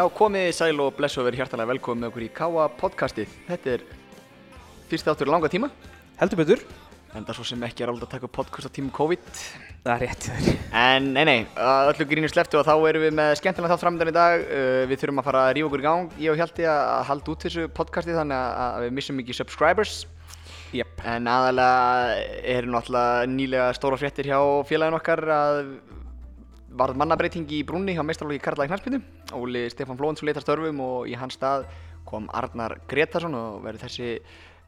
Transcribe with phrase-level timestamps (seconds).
[0.00, 3.32] Já, komið sæl og bless og verið hjartalega velkomið með okkur í Káa podcastið.
[3.50, 3.82] Þetta er
[4.88, 5.68] fyrst áttur langa tíma,
[6.16, 6.62] Heldur betur
[7.10, 9.26] en það er svo sem ekki er alveg að taka podcast á tímum COVID.
[9.84, 10.30] Það er rétt.
[10.72, 14.12] En nei, nei, að öllu grínu sleftu og þá erum við með skemmtilega þátt framöndan
[14.14, 14.46] í dag.
[14.46, 17.34] Uh, við þurfum að fara að rífa okkur í gang, ég og Hjalti, að halda
[17.34, 19.98] út þessu podcastið þannig að- að við missum ekki subscribers.
[20.72, 21.04] Jep.
[21.04, 22.24] En aðalega
[22.56, 25.64] eru náttúrulega nýlega stóra fréttir hjá félagin okkar að
[26.78, 29.00] varð mannabreiting í brúnni hjá meistarlóki Karla í Knarspindu.
[29.34, 31.66] Óli Stefán Flónsson leitar störfum og í hans stað
[32.08, 34.14] kom Arnar Gretarsson og verður þessi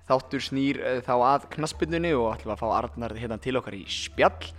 [0.08, 3.84] þáttur snýr eh, þá að Knarspindunni og ætlum að fá Arnar hérna til okkar í
[3.90, 4.52] spjall.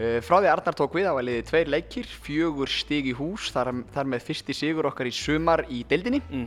[0.00, 3.50] Uh, frá því Arnar tók við á að liði tveir leikir, fjögur stig í hús,
[3.52, 6.22] þar, þar með fyrsti sigur okkar í sumar í deildinni.
[6.30, 6.46] Mm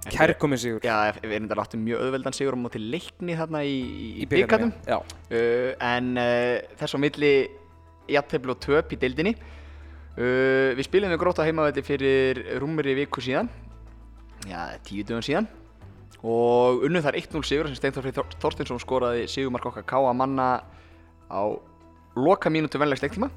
[0.00, 3.74] Kærkomin sigur Já, við erum þetta láttum mjög auðveldan sigur á móti leikni þarna í,
[3.76, 4.26] í,
[4.88, 7.32] Já, uh, en uh, þess á milli
[8.08, 9.34] jafntefli og töp í deildinni
[10.20, 13.48] uh, Við spilum við gróta heimavætti fyrir rúmri viku síðan.
[14.48, 15.48] Já, tíu dögum síðan.
[16.20, 20.48] Og unnum þar 1-0 sigur sem Steintor Freyr Þor- Þorsteinsson skoraði sigumark okkar káa manna
[21.32, 21.42] á
[22.16, 23.30] loka mínútu venlegs leiktíma.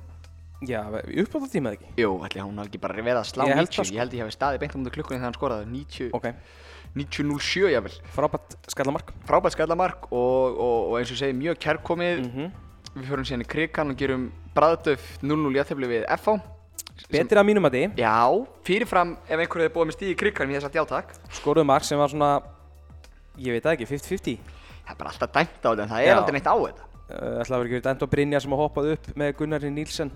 [0.64, 1.88] Já uppátt á tímað ekki?
[2.00, 3.96] Jú, ætli hún hafi ekki bara verið að slá Ég held 90 það, sko.
[3.96, 5.66] Ég held ég hafi staðið beint á mútið klukkunni þegar hann skoraði.
[5.74, 6.28] 90 Ok,
[6.96, 9.12] 90-07 jável frábært skallamark.
[9.28, 12.24] Frábært skallamark og, og, og eins og segi mjög kærkomið.
[12.28, 12.60] Mm
[12.94, 16.36] Við förum síðan í krigan og gerum bræðdöf 0-0 jættefli við FH
[17.14, 18.16] Betur að mínum að því Já,
[18.68, 21.88] fyrirfram ef einhverju hefði búið með stíð í krigan við þess að játak Skoruðu mark
[21.88, 22.32] sem var svona
[23.42, 24.38] Ég veit það ekki, 50-50
[24.84, 26.16] Það er bara alltaf dæmt á þetta en það er Já.
[26.20, 26.88] aldrei neitt á þetta.
[27.04, 29.72] Uh, ætlaði að vera ekki verið dæmt á Brynja sem að hoppaði upp með Gunnari
[29.74, 30.12] Nílsen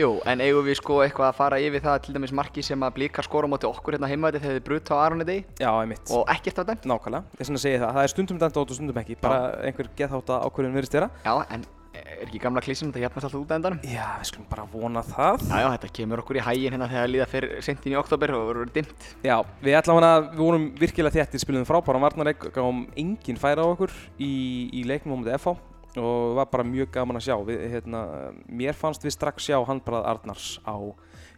[0.00, 2.94] Jú, en eigum við sko eitthvað að fara yfir það til dæmis marki sem að
[2.96, 6.08] blíkar skora á móti okkur hérna heimaði þegar þið bruta á Aroni degi Já, einmitt.
[6.16, 6.88] Og ekkert á dæmt?
[6.88, 7.92] Nákvæmlega, ég svona að segja það.
[7.98, 11.10] Það er stundum dæmt át og stundum ekki Bara einhver ákvörðin verðist vera.
[11.26, 11.66] Já, en
[12.02, 13.80] er ekki gamla klísin þetta hjálpast alltaf út af endanum.
[13.86, 15.44] Já, við skulum bara vona það.
[15.48, 18.46] Já, já, þetta kemur okkur í hægin hérna þegar líða fyrir sentin í oktober og
[18.50, 19.08] verður dimmt.
[19.26, 23.72] Já, við ætlum hana, við vorum virkilega þéttir, spilum frábæra varnarleik, gáum engin færa á
[23.72, 24.32] okkur í,
[24.72, 25.56] í leiknum á mútið FH
[26.00, 27.36] og var bara mjög gaman að sjá.
[27.46, 28.02] Við, hérna,
[28.48, 30.76] mér fannst við strax sjá handbrað Arnars á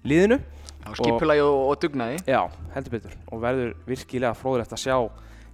[0.06, 0.38] liðinu.
[0.84, 2.20] Já, skipulagi og, og dugnaði.
[2.28, 2.42] Já,
[2.76, 3.16] heldur betur.
[3.32, 4.98] Og verður virkilega fróðilegt að sjá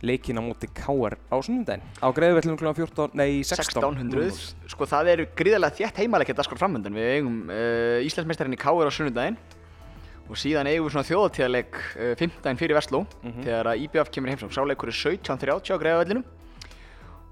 [0.07, 1.85] leikin á móti KR á sunnundaginn.
[2.01, 2.73] Á greiðvellum kl.
[2.73, 3.81] 14, nei 16.
[3.81, 8.61] 1600 Sko það eru gríðarlega þétt heimalega að skor framöndan Við eigum uh, Íslandsmeistarinn í
[8.61, 9.39] Káir á sunnudaginn
[10.31, 14.35] og síðan eigum við svona þjóðatíðarleik uh, 15 fyrir Vestló þegar að IBF kemur í
[14.37, 14.55] heimsókn.
[14.55, 16.29] Sáleikur er 17.30 á greiðavellinum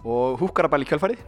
[0.09, 1.23] og húkarabæl í kjölfarið.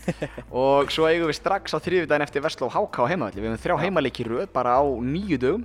[0.62, 3.42] Og svo eigum við strax á þriðjudaginn eftir Vestló HK á heimavelli.
[3.42, 5.64] Við hefum þrjá heimaleiki í röð bara á nýju dögum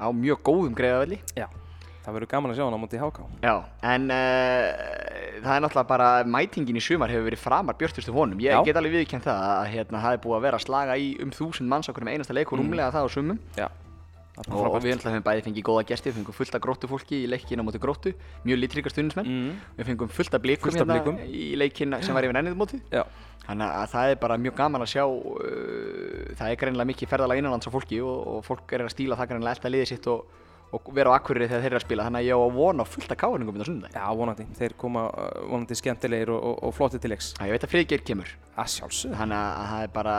[0.00, 1.46] á mjög góðum greiðavelli Já,
[2.04, 3.18] það verður gaman að sjá hann á móti HK.
[3.44, 3.54] Já,
[3.92, 4.70] en uh,
[5.44, 8.40] það er náttúrulega bara mætingin í sumar hefur verið framar björtustu vonum.
[8.40, 8.62] Ég Já.
[8.64, 11.30] get alveg viðkjönd það að hérna, það er búið að vera að slaga í um
[11.36, 13.38] þúsund manns okkur með einasta leik og rúmlega það á sumum.
[13.58, 14.84] Já, það er bara Og, og frábært.
[14.86, 17.60] við náttúrulega hefum bæði fengið góða gesti, við fengum fullt af gróttu fólki í leikina
[17.60, 18.12] á móti gróttu,
[18.48, 19.28] mjög litrika stundismenn.
[19.28, 21.18] Mm, Við fengum fullt af blikum hérna blikum.
[21.28, 22.80] í leikina sem var yfir ennið mótið.
[22.94, 23.04] já,
[23.44, 27.40] Þannig að það er bara mjög gaman að sjá, uh, það er greinilega mikið ferðalag
[27.40, 30.24] innanlands á fólki og, og fólk er að stíla það greinilega alltaf liðið sitt og,
[30.76, 32.04] og vera á akkurri þegar þeir eru að spila.
[32.06, 33.96] Þannig að ég á að vona fullt af káringum þetta sunnudaginn.
[33.98, 34.46] já, vonandi.
[34.58, 37.30] Þeir koma uh, vonandi skemmtilegir og, og, og flotti til leiks.
[37.38, 38.34] Já, ég veit að Friðgeir kemur.
[38.54, 39.16] Að sjálfsögðu.
[39.18, 40.14] Þannig að það er bara,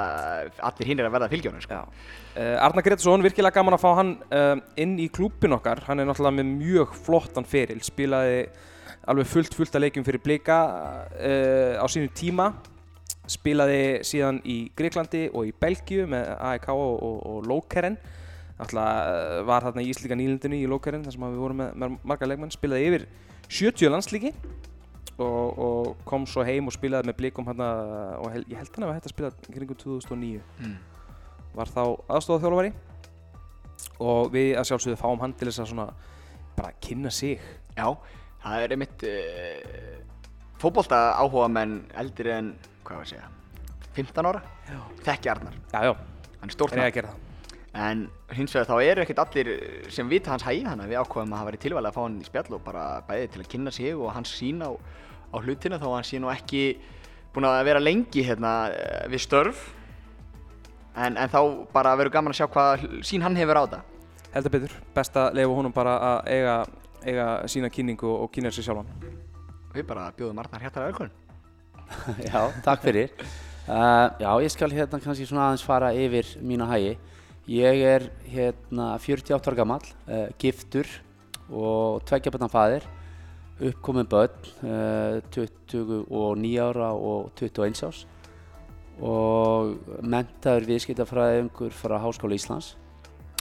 [0.71, 1.79] allir hinn er að verða fylgjónu, sko.
[2.35, 5.85] Uh, Arnar Gretarsson, virkilega gaman að fá hann uh, inn í klúbbin okkar.
[5.87, 7.79] Hann er náttúrulega með mjög flottan feril.
[7.85, 8.43] Spilaði
[9.09, 10.59] alveg fullt fullt að leikjum fyrir Blika
[11.15, 12.51] uh, á sínu tíma.
[13.31, 17.45] Spilaði síðan í Greiklandi og í Belgíu með AEK og, og, og
[18.61, 21.95] Náttúrulega uh, var þarna í Íslíka nýlindinu í Lokeren þar sem við vorum með, með
[22.11, 22.53] marga leikmenn.
[22.53, 23.07] Spilaði yfir
[23.49, 24.31] 70 landslíki.
[25.21, 28.85] Og, og kom svo heim og spilaði með blikum hann og hel, ég held hann
[28.87, 30.77] að hægt að spila kringu 2009 Mm.
[31.53, 31.81] var þá
[32.15, 32.71] aðstofað þjálfari
[34.01, 35.87] og við að sjálfsögðu fáum hann til þess að svona
[36.57, 37.41] bara kynna sig
[37.75, 37.85] Já,
[38.43, 39.99] það er einmitt uh,
[40.63, 42.53] fótbolta áhuga menn eldri en,
[42.87, 43.29] hvað var að segja,
[43.99, 44.41] 15 ára,
[44.71, 44.79] Já.
[45.09, 45.93] þekki Arnar, Já, já,
[46.39, 47.11] hann er stórt er
[47.71, 48.01] að það En
[48.35, 49.49] hins vegar þá eru ekkert allir
[49.95, 52.15] sem vita hans hægi, þannig að við ákveðum að hafa verið tilvælega að fá hann
[52.19, 54.75] í spjall og bara bæði til að kynna sig og hans sín á,
[55.31, 56.63] á hlutina þó að hann sé nú ekki
[57.31, 59.61] búinn að vera lengi hérna eh, við störf
[60.99, 61.39] en, en þá
[61.71, 63.79] bara verður gaman að sjá hvað sín hann hefur á þetta.
[64.33, 66.57] Heldur betur, best að leifa honum bara að eiga,
[67.05, 68.91] eiga sína kynningu og kynna sig sjálfan
[69.71, 71.15] Við bara bjóðum Arnar hjartalega velkvæm.
[72.27, 73.15] Já, takk fyrir.
[73.61, 76.97] Uh, já, ég skal hérna kannski svona aðeins fara yfir mína hægi.
[77.49, 80.85] Ég er hérna 48 ára gammal, uh, giftur
[81.49, 82.85] og tveggjaböndan faðir,
[83.61, 88.05] uppkomin börn, uh, 29 ára og 21 árs
[89.01, 92.75] og mentaður viðskiptafræðingur frá Háskóla Íslands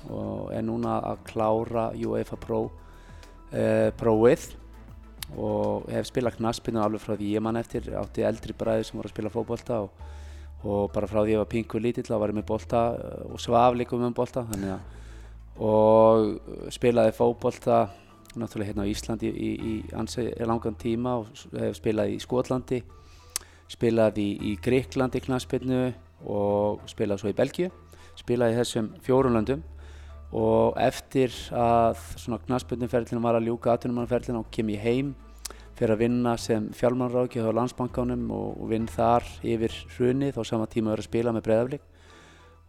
[0.09, 4.47] og er núna að klára UEFA Pro uh, prófið
[5.37, 9.11] og hef spilað knaspinu alveg frá því ég mann eftir átti eldri bræði sem voru
[9.11, 9.93] að spila fókbólta og,
[10.65, 12.81] og bara frá því ég var pingu lítill þá var ég með bólta
[13.31, 14.81] og svaf líka um bólta að
[15.61, 17.83] og spilaði fókbólta
[18.39, 21.29] náttúrulega hérna á Íslandi í, í, ansi langan tíma og
[21.59, 22.81] hef spilað í Skotlandi
[23.71, 25.91] spilaði í, Greiklandi knaspinu
[26.25, 27.71] og spilaði svo í Belgíu
[28.19, 29.65] spilaði í þessum fjórunlöndum
[30.37, 35.15] og eftir að svona knaspundumferðlinu var að ljúka aðtunumannferðlinu og kem ég heim
[35.81, 40.69] fyrir að vinna sem fjármannrákja á landsbankanum og, og vinn þar yfir hrunið og sama
[40.69, 41.87] tíma verið að spila með breðaflik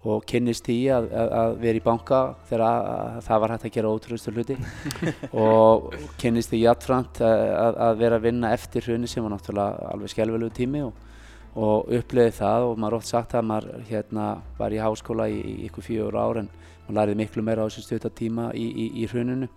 [0.02, 3.68] og kynnist því að, að, að vera í banka þegar að, að það var hægt
[3.68, 4.56] að gera ótrúðustu hluti.
[5.44, 5.92] Og
[6.24, 10.82] kynnist því jættframt að vera að vinna eftir hrunið sem var náttúrulega alveg skjálfilegu tími
[10.88, 11.06] og,
[11.54, 12.66] og upplöði það.
[12.72, 14.28] Og maður ótt sagt að maður hérna,
[14.58, 16.50] var í háskóla í, ykkur fjögur ár en
[16.88, 19.52] maður læriði miklu meira á þessu stjórnatíma í, í, í hruninu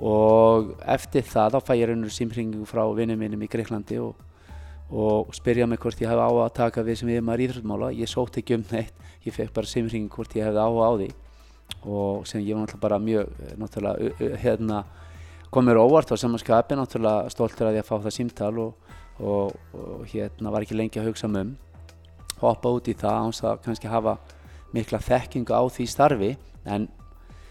[0.00, 4.14] og eftir það þá fæ ég raunir símringu frá vinnum minnum í Greiklandi og,
[4.88, 8.08] og spyrja mig hvort ég hef á að taka við sem ég maður íþróttmála ég
[8.08, 8.94] sótt ekki um neitt,
[9.26, 11.10] ég fekk bara símringu hvort ég hefði á á því.
[11.86, 13.28] Og sem ég var náttúrulega bara mjög
[13.60, 14.84] náttúrulega hérna
[15.50, 19.52] kom mér óvart á samanskapi náttúrulega stoltur að ég að fá það símtal og, og,
[19.74, 21.56] og hérna var ekki lengi að hugsa um.
[22.40, 24.16] Hoppa út í það áns að kannski hafa
[24.72, 26.30] mikla þekkingu á því starfi.
[26.64, 26.88] En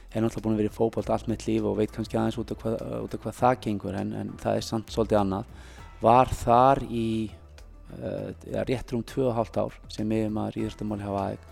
[0.09, 2.53] hef náttúrulega búin að vera í fókbalt allt mitt líf og veit kannski aðeins út
[2.53, 5.51] af hvað, út af hvað það gengur en, en það er samt svolítið annað.
[5.99, 11.47] Var þar í uh, rétt rúm 2,5 ár sem ég maður Íðurstamáli hafa aðeins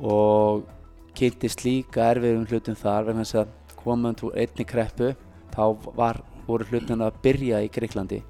[0.00, 0.68] og
[1.16, 5.14] kynntist líka erfiðum hlutum þar vegna þess að komand úr einni kreppu
[5.52, 5.64] þá
[5.96, 8.20] var, voru hlutin að byrja í Greiklandi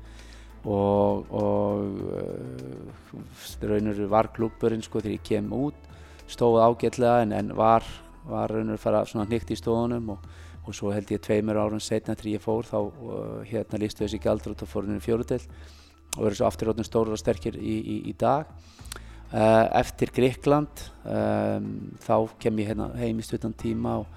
[0.64, 5.88] og, og uh, raunur var klúpurinn sko þegar ég kem út
[6.30, 7.86] stóð ágætlega en, en var
[8.28, 10.24] var raun og fara svona hnygt í stofunum og,
[10.66, 14.20] og svo held ég tveimur árum setna þegar ég fór þá uh, hérna lístu þessi
[14.22, 15.40] gældur út á fóruninu fjórudel
[16.16, 18.50] og verður svo afturróttum stóru og sterkir í, í, í dag.
[19.30, 21.66] Uh, eftir Gríkland um,
[22.02, 24.08] þá kem ég hérna heim í stuttan tíma og,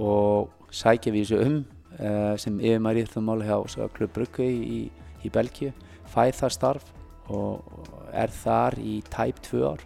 [0.00, 1.58] og sækja við þessu um
[2.00, 4.86] uh, sem yfirmæri í það máli hjá Klubb Brugge í,
[5.20, 5.74] í Belgíu.
[6.08, 6.88] Fæð þar starf
[7.28, 7.84] og
[8.16, 9.84] er þar í tæp tvö ár.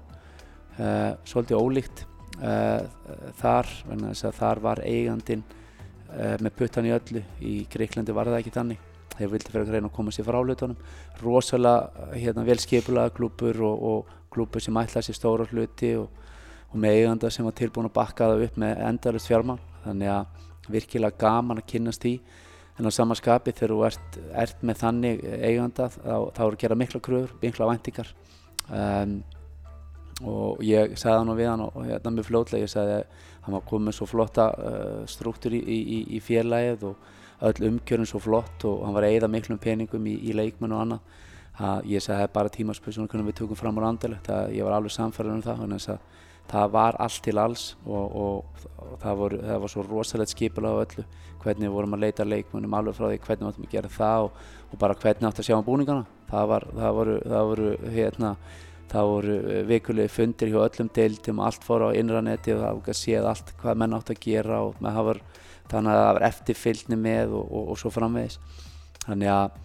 [0.78, 2.04] Uh, svolítið ólíkt
[2.40, 2.86] Uh,
[3.36, 3.68] þar,
[4.32, 7.20] þar var eigandin uh, með puttan í öllu.
[7.44, 8.86] Í Greiklandi var það ekki þannig.
[9.18, 10.78] Þeir vildi fyrir að reyna að koma sér frá hlutunum.
[11.20, 16.08] Rosalega hérna, vel skipulaða klúpur og, og klúpur sem ætlaði sér stóra hluti og,
[16.70, 20.70] og með eiganda sem var tilbúin að bakka það upp með endalust fjármann þannig að
[20.70, 22.14] virkilega gaman að kynast því.
[22.80, 26.80] En á samanskapi þegar þú ert, ert með þannig eiganda þá, þá eru að gera
[26.80, 28.14] mikla kröfur, mikla væntingar.
[28.70, 29.18] Um,
[30.26, 33.64] og ég sagði hann við hann og hérna mjög fljótlega ég sagði að hann var
[33.70, 37.08] komið með svo flotta uh, struktúr í, í, í félagið og
[37.48, 40.84] öll umkjörun svo flott og hann var að eigða miklum peningum í, í leikmenn og
[40.84, 41.18] annað.
[41.60, 44.54] Að ég sagði að það er bara tímaspössun hvernig við tökum fram á randilegt að
[44.56, 46.04] ég var alveg samfærður um það þannig að
[46.50, 50.80] það var allt til alls og, og, og það, vor, það var svo rosalegt skipulega
[50.80, 51.04] á öllu
[51.40, 54.24] hvernig við vorum að leita leikmennum alveg frá því hvernig við áttum að gera það
[54.24, 54.40] og,
[54.70, 56.08] og bara hvernig átt að sjá um búningana.
[56.30, 58.32] Það, var, það voru, það voru hérna
[58.90, 62.98] Það voru eh, vikulegi fundir hjá öllum deildum og allt fór á innranetti og það
[62.98, 65.20] séð allt hvað menn átt að gera og var,
[65.70, 68.40] þannig að það var eftirfylgni með og, og, og svo framvegis.
[69.06, 69.58] Þannig að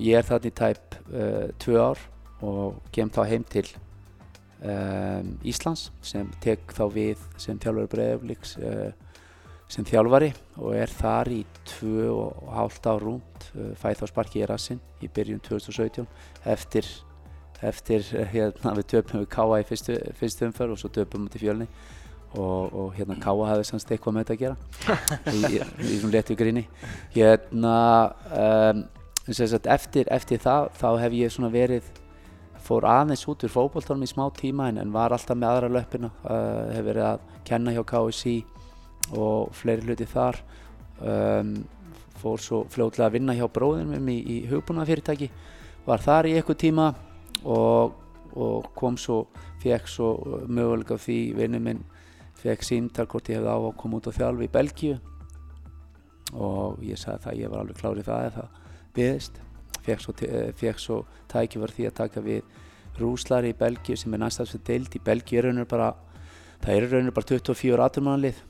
[0.00, 2.02] ég er þarna í tæp uh, tvö ár
[2.46, 3.66] og kem þá heim til
[4.62, 8.88] um, Íslands sem tek þá við sem þjálfari Breiðaflíks uh,
[9.70, 14.42] sem þjálfari og er þar í tvö og hálft ár rúmt, uh, fæð þá sparki
[14.42, 16.08] í rassinn í byrjun 2017
[16.48, 16.88] eftir
[17.66, 21.42] eftir hérna við töpum við Káa í fyrstu, fyrstu umför og svo töpum við til
[21.44, 21.66] fjölni.
[22.30, 24.56] Og, og hérna Káa hafði semst eitthvað með þetta að gera.
[25.34, 26.66] Í, í, í svona letu gríni.
[27.16, 27.74] Hérna
[28.30, 28.84] um,
[29.34, 31.90] sagt, eftir, eftir það þá hef ég svona verið
[32.64, 36.12] fór aðeins út úr fókbóltanum í smá tíma en, var alltaf með aðra löppina.
[36.22, 38.38] Uh, hef verið að kenna hjá KSC
[39.18, 40.40] og fleiri hluti þar.
[41.00, 41.54] Um,
[42.20, 45.30] fór svo fljóðlega að vinna hjá bróðinum í, í hugbúnafyrirtæki
[45.86, 46.90] var þar í eitthvað tíma
[47.44, 47.96] og,
[48.36, 49.24] og kom svo,
[49.62, 50.10] fekk svo
[50.48, 51.84] möguleika því vinnu minn
[52.40, 54.96] fekk síntal hvort ég hefði á að koma út á þjálfi í Belgíu.
[56.40, 58.58] Og ég sagði það, ég var alveg klárið það eða það
[58.96, 59.40] byggðist
[59.84, 60.14] fekk svo,
[60.60, 60.98] fekk svo
[61.30, 62.58] tækifar því að taka við
[63.00, 64.94] Rúslari í Belgíu sem er næstafsveit deild.
[64.94, 65.92] Í Belgíu er bara
[66.60, 68.40] það er raunir bara 24 aturmannanlið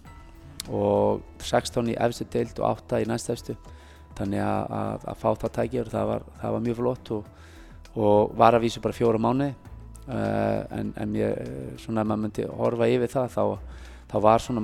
[0.71, 3.57] og 16 í efstu deild og 8 í næstafstu
[4.19, 7.29] þannig að, að, að fá það tækifar það var, það var mjög flott og
[7.97, 12.47] og var að vísu bara fjóra mánu uh, en, en ég, svona ef maður myndi
[12.61, 13.43] horfa yfir það þá,
[14.13, 14.63] þá var svona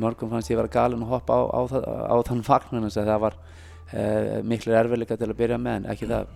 [0.00, 3.10] mörgum fannst ég vera galin að hoppa á, á, það- á þann vagn þannig að
[3.12, 6.34] það var uh, miklu erfiðleika til að byrja með en ekki það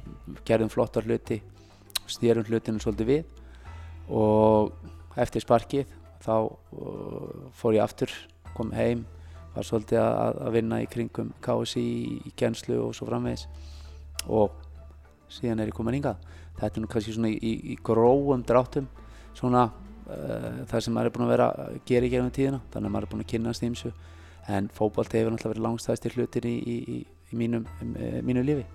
[0.50, 1.40] gerðum flottar hluti
[2.10, 3.24] stýrum hlutinu svolítið við
[4.12, 4.72] og
[5.18, 5.92] eftir sparkið
[6.24, 8.12] þá uh, fór ég aftur
[8.54, 9.04] kom heim
[9.54, 13.46] var svolítið að, að vinna í kringum KSI í, genslu og svo framvegis
[14.26, 14.54] og
[15.32, 16.20] síðan er ég komin hingað.
[16.58, 18.86] Þetta er nú kannski svona í, í, í gróum dráttum
[19.34, 22.90] svona uh, það sem maður er búin að vera að gera í gegnum tíðina þannig
[22.90, 23.92] að maður er búin að kynast ímsu
[24.54, 26.98] en fótbolti hefur náttúrulega verið langstæðstir hlutir í, í, í,
[27.32, 27.94] í mínum, um,
[28.26, 28.66] mínu lífi.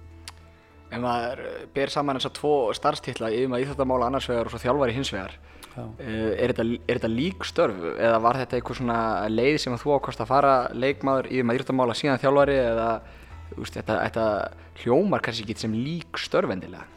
[0.89, 4.61] Ef maður eh, ber saman þessar tvo starfstitla yfir maður íþjóttamála annars vegar og svo
[4.63, 5.35] þjálfari hins vegar.
[5.69, 5.83] Já.
[5.85, 9.95] Uh, er, þetta, er þetta lík störf eða var þetta eitthvað svona leið sem þú
[9.99, 12.89] ákvæmst að fara leikmaður í maður íþjóttamála síðan þjálfari eða
[13.57, 14.25] veist, þetta, þetta
[14.83, 16.87] hljómar kannski ekki sem lík störf endilega.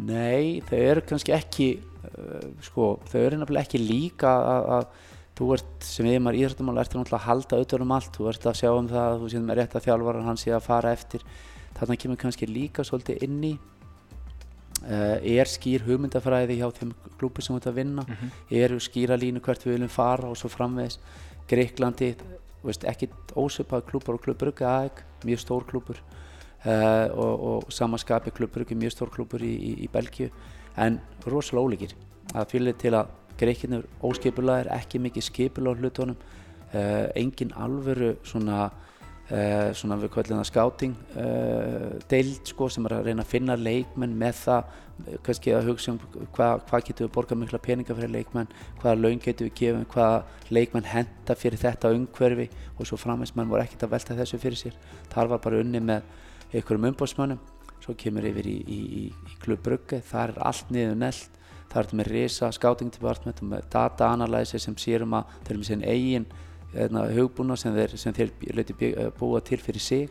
[0.00, 5.08] Nei, þau eru kannski ekki uh, sko, þau eru nefnilega ekki líka að, að
[5.40, 8.12] þú ert sem yfirmar íþróttamál ert að halda auðvitað um allt.
[8.16, 10.54] Þú ert að sjá um það að þú séð með rétt að þjálfara hann sé
[10.54, 11.26] að fara eftir.
[11.78, 13.52] Þarna kemur kannski líka svolítið inn í
[14.84, 18.06] uh, er skýr hugmyndafræði hjá þeim klúpi sem þú ert að vinna?
[18.62, 21.00] Eru skýra línu hvert við viljum fara og svo framvegis?
[21.50, 22.12] Greiklandi,
[22.64, 28.92] ekki ósöpað klúpar og klubur AEK, mjög stór klúpur uh, og, og samanskapi klubur mjög
[28.92, 30.30] stór klúpur í, í, í Belgíu.
[30.76, 31.96] En rosalega ólíkir.
[32.32, 36.16] Það fyrir til að Greikinur óskipulega er ekki mikið skipulega á hlutunum.
[36.70, 38.70] Uh, engin alvöru svona
[39.30, 43.56] uh, svona við kvöldum það scouting uh, deild sko sem er að reyna að finna
[43.58, 44.78] leikmenn með það.
[45.00, 46.00] Eh, kannski að hugsa um
[46.36, 48.50] hvað hva getur við borgað mikla peninga fyrir leikmenn
[48.82, 53.64] hvaða laun getur við gefið, hvaða leikmenn henda fyrir þetta umhverfi og svo framhengsmenn voru
[53.64, 54.76] ekkert að velta þessu fyrir sér.
[55.14, 56.04] Þar var bara unni með
[56.52, 57.40] einhverjum umbóðsmönnum
[57.80, 61.38] svo kemur yfir í, í, í, í klubbrugge, þar er allt niður nelt
[61.70, 65.60] þar ertu með risa scouting department og með data analysis sem sérum að þeir eru
[65.60, 66.26] með sinn eigin
[66.72, 68.74] hugbúna sem þeir, sem þeir leiti
[69.18, 70.10] búa til fyrir sig.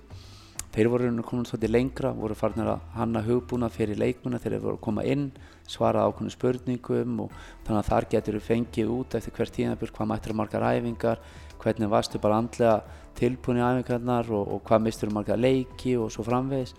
[0.69, 4.83] Þeir voru komin svolítið lengra voru farnir að hanna hugbúna fyrir leikmuna þeir voru að
[4.85, 5.31] koma inn
[5.65, 7.31] svara ákveðnum spurningum og
[7.65, 11.23] þannig að þar getur við fengið út eftir hvert tíðanbjörn hvað mættir margar æfingar
[11.59, 12.83] hvernig varstu bara andlega
[13.17, 16.75] tilbúin í æfingarnar og, og hvað mistur margar leiki og svo framvegis.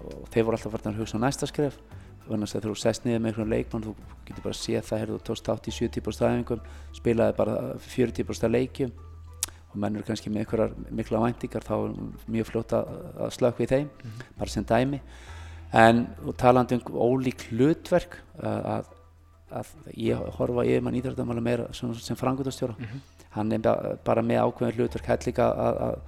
[0.00, 1.78] Og þeir voru alltaf farnir að hugsa á næsta skref.
[2.26, 3.94] Þannig að þú sest niður með einhvern leikmann þú
[4.26, 6.66] getur bara að sé það, heyrðu, þú tókst átt í 70% æfingum
[6.98, 8.92] spilaði bara 40% leikjum
[9.70, 11.92] og menn eru kannski með einhverjar mikla væntingar þá er
[12.34, 12.88] mjög fljótt að,
[13.36, 13.90] slökka í þeim
[14.38, 15.00] bara sem dæmi.
[15.72, 16.00] En
[16.36, 18.88] talandi um ólík hlutverk að,
[19.60, 22.74] að, ég horfa yfir mann íþrættamála meira sem, sem frangutastjóra
[23.36, 25.98] hann er ba- bara með ákveðin hlutverk hætt líka að, að,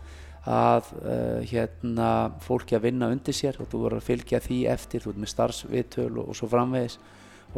[0.50, 2.08] að uh, hérna
[2.42, 5.30] fólki að vinna undir sér og þú verður að fylgja því eftir þú ert með
[5.36, 6.98] starfsvitöl og, og svo framvegis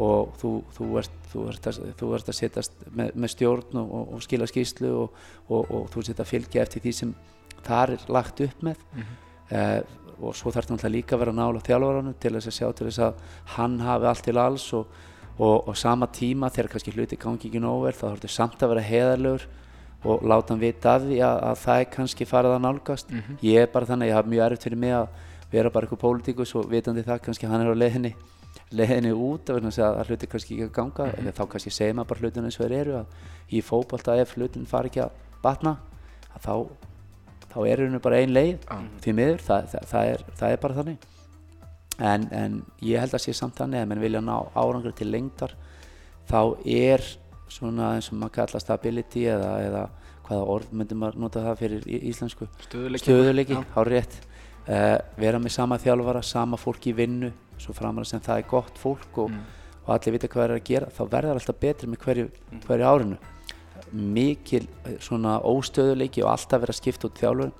[0.01, 3.93] og þú, þú, ert, þú, ert að, þú ert að setjast með, með stjórn og,
[3.99, 7.13] og, og skila skýslu og, og, og þú ert að fylgja eftir því sem
[7.65, 8.81] þar er lagt upp með.
[9.51, 9.81] Uh,
[10.15, 13.01] og svo þarf náttúrulega líka að vera nála þjálfaranum til þess að sjá til þess
[13.03, 13.17] að
[13.57, 14.93] hann hafi allt til alls og,
[15.35, 18.63] og, og sama tíma þegar kannski hluti gangi ekki nógu vel þá þarf þetta samt
[18.63, 19.47] að vera heiðarlegur
[20.05, 23.11] og láta hann vita af því að, að það er kannski farið að nálgast.
[23.43, 25.07] Ég er bara þannig að ég hafa mjög erfitt fyrir mig að
[25.51, 28.15] vera bara eitthvað pólitíkus og vitandi það kannski hann er á leiðinni
[28.75, 32.11] leiðinni út af þess að, hluti kannski ekki að ganga mm þá kannski segir maður
[32.11, 35.77] bara hlutinu eins og þeir eru að í fótbolta ef hlutin fari ekki að batna
[36.35, 36.53] að þá
[37.55, 38.65] þá er henni bara ein leið
[39.03, 41.05] því miður, það, það, það, er, það er bara þannig.
[41.95, 45.53] En, en ég held að sé samt þannig að menn vilja ná árangur til lengdar
[46.27, 47.05] þá er
[47.47, 49.83] svona eins og maður kalla stability eða, eða
[50.25, 52.49] hvaða orð myndum maður nota það fyrir íslensku?
[52.65, 53.63] Stöðuleiki, Já.
[53.77, 54.19] hár rétt.
[54.65, 57.29] Uh, vera með sama þjálfara, sama fólk í vinnu
[57.61, 59.33] svo framar sem það er gott fólk og,
[59.85, 62.27] og allir vita hvað það er að gera þá verður alltaf betri með hverju,
[62.67, 63.17] hverju árinu.
[63.91, 67.51] Mikil eh, svona óstöðuleiki og alltaf vera skipt út þjálfur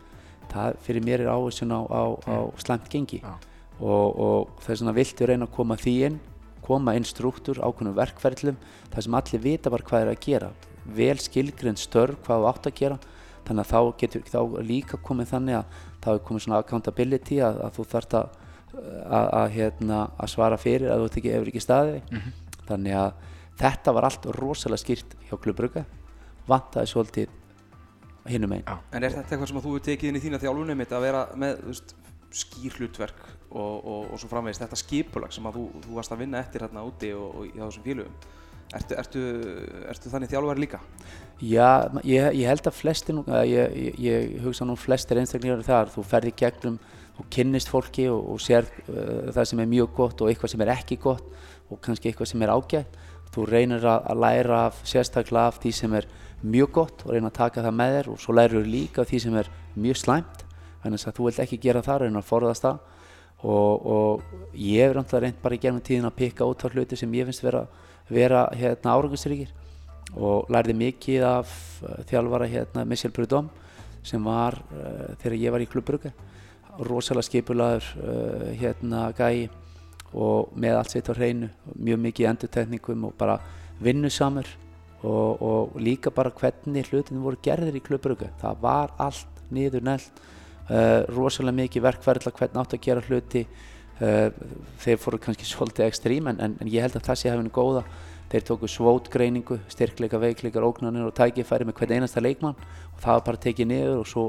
[0.52, 3.22] það fyrir mér er áhersin á, á, á slæmt gengi.
[3.24, 3.36] Já.
[3.82, 6.20] og, og þess vegna viltu reyna að koma því inn
[6.66, 8.58] koma inn struktúr, ákveðnum verkferðlum
[8.94, 10.50] þar sem allir vita bara hvað er að gera.
[10.98, 12.98] Vel skilgrind störf hvað þú átt að gera.
[13.46, 17.40] Þannig að þá getur þá er líka komið þannig að þá er komið svona accountability
[17.46, 18.40] að, að þú þarft að,
[18.76, 22.02] að, að, hérna, að svara fyrir að þú ert ekki, hefur ekki staði
[22.66, 23.12] þannig að
[23.60, 25.86] þetta var allt rosalega skýrt hjá klubbrugga
[26.50, 27.36] vantaði svolítið
[28.30, 30.86] hinum einn En er þetta eitthvað sem að þú hefur tekið inn í þína þjálfunum
[30.86, 31.96] að vera með veist,
[32.36, 33.22] skýr hlutverk
[33.56, 36.66] og, og, og svo framvegist þetta skipulag sem að þú, þú varst að vinna eftir
[36.66, 38.18] hérna úti og, og í þessum félögum?
[38.76, 39.22] Ertu, ertu,
[39.92, 40.80] ertu þannig þjálfari líka?
[41.40, 45.92] Já, ég, ég held að flestir, að ég, ég, ég hugsa nú flestir einstaklingar þar,
[45.94, 46.80] þú ferði gegnum,
[47.16, 50.64] þú kynnist fólki og, og sér uh, það sem er mjög gott og eitthvað sem
[50.66, 51.26] er ekki gott
[51.72, 53.02] og kannski eitthvað sem er ágætt.
[53.36, 56.06] þú reynir að, að læra af, sérstaklega af því sem er
[56.46, 59.10] mjög gott og reyna að taka það með þér og svo lærir þú líka af
[59.10, 60.44] því sem er mjög slæmt.
[60.84, 62.78] Þannig að þú vilt ekki gera það, reyna að forðast það.
[63.46, 64.24] Og, og
[64.56, 67.44] ég náttúrulega reynd bara í gerðum tíðin að pikka út á hluti sem ég finnst
[67.44, 67.66] vera,
[68.08, 69.52] vera hérna árangursríkir.
[70.16, 71.52] Og lærði mikið af
[71.84, 73.52] uh, þjálfara hérna Michel Prudhomme
[74.06, 76.14] sem var uh, þegar ég var í klubbrugge
[76.84, 79.48] rosalega skipulaður uh, hérna gæi
[80.16, 83.40] og með allt sitt á hreinu mjög mikið endurtekningum og bara
[83.84, 84.48] vinnusamur
[85.04, 88.32] og, og líka bara hvernig hlutinu voru gerðir í klubbrugge.
[88.42, 90.24] Það var allt niður nelt
[90.70, 93.46] uh, rosalega mikið verkverðla hvernig átt að gera hluti.
[93.96, 94.28] Uh,
[94.84, 97.86] þeir fóru kannski svolítið ekstrím en, en ég held að það sé hefðinu góða
[98.36, 102.58] þeir tóku svótgreiningu, styrkleika, veikleikar, ógnanir og tækifæri með hvern einasta leikmann.
[102.96, 104.24] Og það var bara tekið niður og svo,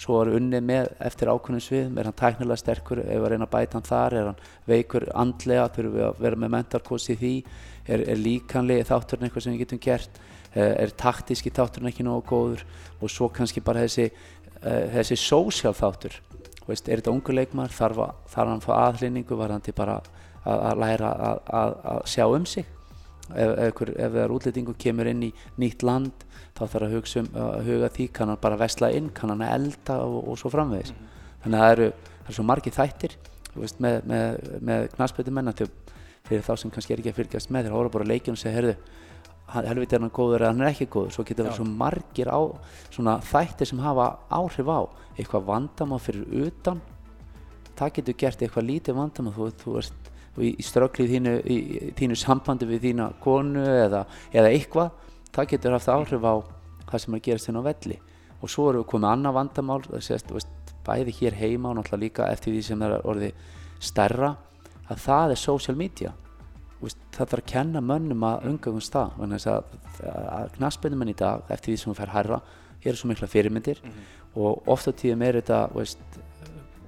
[0.00, 3.54] svo var unnið með eftir ákveðnum sviðum, er hann tæknilega sterkur, ef við reyna að
[3.54, 7.32] bæta hann þar, er hann veikur andlega, þurfum við að vera með mentarkóts í því,
[7.86, 10.20] er, er líkanlegi þátturinn eitthvað sem við getum gert,
[10.54, 12.66] er taktíski þátturinn ekki nógu góður?
[13.00, 14.10] Og svo kannski bara þessi,
[14.62, 16.18] þessi sósjál þáttur,
[16.68, 19.98] veist, er þetta ungu leikmar, þarf, þarf hann að fá aðlýningu, var hann til bara
[19.98, 20.12] að,
[20.54, 22.70] að læra að, að, að sjá um sig
[23.30, 26.26] ef, ef, ef það er útlýtingu kemur inn í nýtt land
[26.56, 29.44] þá þarf að, hugsa um, að huga því kann hann bara vesla inn, kann hann
[29.46, 30.92] elda og, og svo framvegis.
[30.92, 31.36] Mm -hmm.
[31.44, 33.16] þannig að það eru, það eru svo margið þættir
[33.54, 35.54] veist, með, með, með knastbyrtumenn
[36.22, 38.56] fyrir þá sem kannski er ekki að fylgjast með þeir hóra bara leikinu og segja
[38.56, 38.76] herðu
[39.60, 41.12] helviti er hann góður eða hann er ekki góður.
[41.16, 42.40] Svo getur það svo margir á,
[42.92, 44.80] svona, þættir sem hafa áhrif á
[45.18, 46.80] eitthvað vandamá fyrir utan.
[47.76, 51.34] Það getur gert eitthvað lítið vandamá þú, þú ert í, í strökklið þínu,
[51.98, 54.90] þínu sambandi við þína konu eða, eða eitthvað,
[55.32, 56.34] það getur haft áhrif á
[56.92, 57.98] það sem er að gerast hérna á velli
[58.42, 62.02] og svo eru við komið annað vandamál það sést, veist, bæði hér heima og náttúrulega
[62.02, 63.46] líka eftir því sem er orðið
[63.82, 64.32] stærra
[64.90, 66.12] að það er social media
[66.80, 69.76] veist, það þarf að kenna mönnum að umgangast það að,
[70.08, 72.40] að knaspinnumenn í dag eftir því sem við fær herra
[72.82, 74.08] hér er svo mikla fyrirmyndir mm -hmm.
[74.42, 76.02] og ofta tíðum er þetta veist,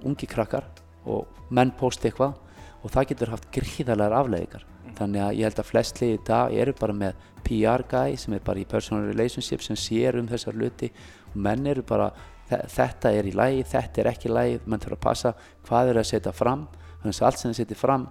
[0.02, 0.66] ungi krakkar
[1.06, 2.34] og menn post eitthvað
[2.84, 4.94] og það getur haft gríðarlegar afleggingar mm.
[4.98, 8.36] þannig að ég held að flest liði í dag eru bara með PR guy sem
[8.36, 10.90] er bara í personal relationship sem sér um þessar luti
[11.32, 12.12] og menn eru bara
[12.48, 15.32] þetta er í lægi, þetta er ekki í lægi mann þurfa að passa
[15.66, 16.66] hvað eru að setja fram
[17.00, 18.06] þannig að allt sem þið setja fram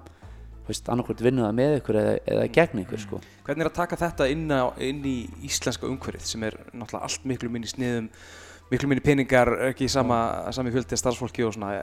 [0.64, 3.20] annarkvæmt vinnuða með ykkur eða, eða gegn ykkur sko.
[3.44, 7.26] Hvernig er að taka þetta inn, á, inn í íslenska umhverfið sem er náttúrulega allt
[7.28, 8.08] miklu minni sniðum
[8.72, 10.18] miklu minni peningar, ekki sama,
[10.56, 11.74] sami fjöldi starfsfólki og svona,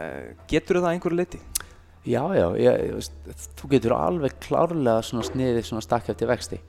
[0.51, 1.43] getur það einhverju leiti?
[2.09, 3.09] Já, já, ég,
[3.61, 6.61] þú getur alveg klárlega svona sniðið svona stakk eftir vexti.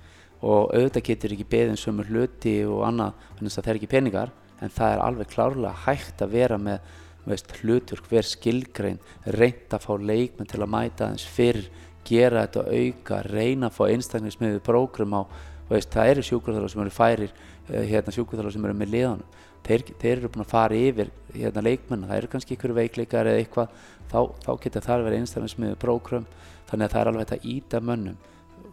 [0.42, 4.34] Og auðvitað getur ekki beðin sömur hluti og annað þannig að það er ekki peningar
[4.62, 6.82] en það er alveg klárlega hægt að vera með
[7.26, 9.00] veist, hlutur, hver skilgrein
[9.38, 11.70] reynda að fá leikmenn til að mæta aðeins fyrir,
[12.08, 15.22] gera þetta auka reyna að fá einstaklingsmiðið prógrum á,
[15.70, 17.32] veist, það eru sjúkurþálar sem eru færir
[17.70, 21.64] eh, hérna sjúkurþálar sem eru með liðanum þeir, þeir eru búin að fara yfir hérna,
[21.66, 23.78] leikmenn, það eru kannski ykkur veikleikar eða eitthvað,
[24.12, 26.28] þá, þá getur það verið einstaklega prógrum,
[26.70, 28.18] þannig að það er alveg þetta íta mönnum,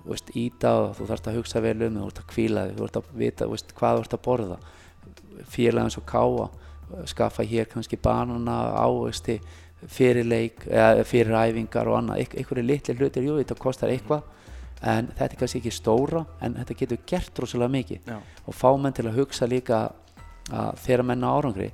[0.09, 2.85] veist, íta og þú þarfst að hugsa vel um, þú þarfst að kvíla þig, þú
[2.87, 4.59] þarfst að vita veist, hvað þú þarfst að borða,
[5.55, 6.48] félagin svo káa,
[7.11, 9.38] skaffa hér kannski banana, ávexti,
[9.92, 14.24] fyrir leik, eða fyrir æfingar og annað, einhverju litli hlutir, jú þetta kostar eitthvað,
[14.79, 18.09] en þetta er kannski ekki stóra, en þetta getur gert rosalega mikið.
[18.09, 18.18] Já.
[18.46, 19.85] og fá menn til að hugsa líka
[20.53, 21.69] að þeirra menna árangri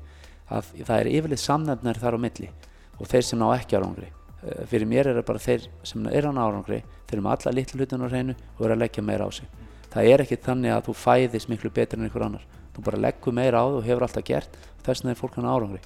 [0.51, 2.51] að það er yfirleitt samnefnar þar á milli
[2.99, 4.11] og þeir sem ná ekki árangri.
[4.45, 7.55] Eh, fyrir mér er það bara þeir sem er á árangri þeir eru með alla
[7.59, 9.49] litlu hlutun á hreinu og eru að leggja meira á sig.
[9.95, 12.47] Það er ekki þannig að þú fæðist miklu betur en einhver annar.
[12.75, 15.49] Þú bara leggur meira á það og hefur alltaf gert þess vegna er fólk hann
[15.49, 15.81] árangri.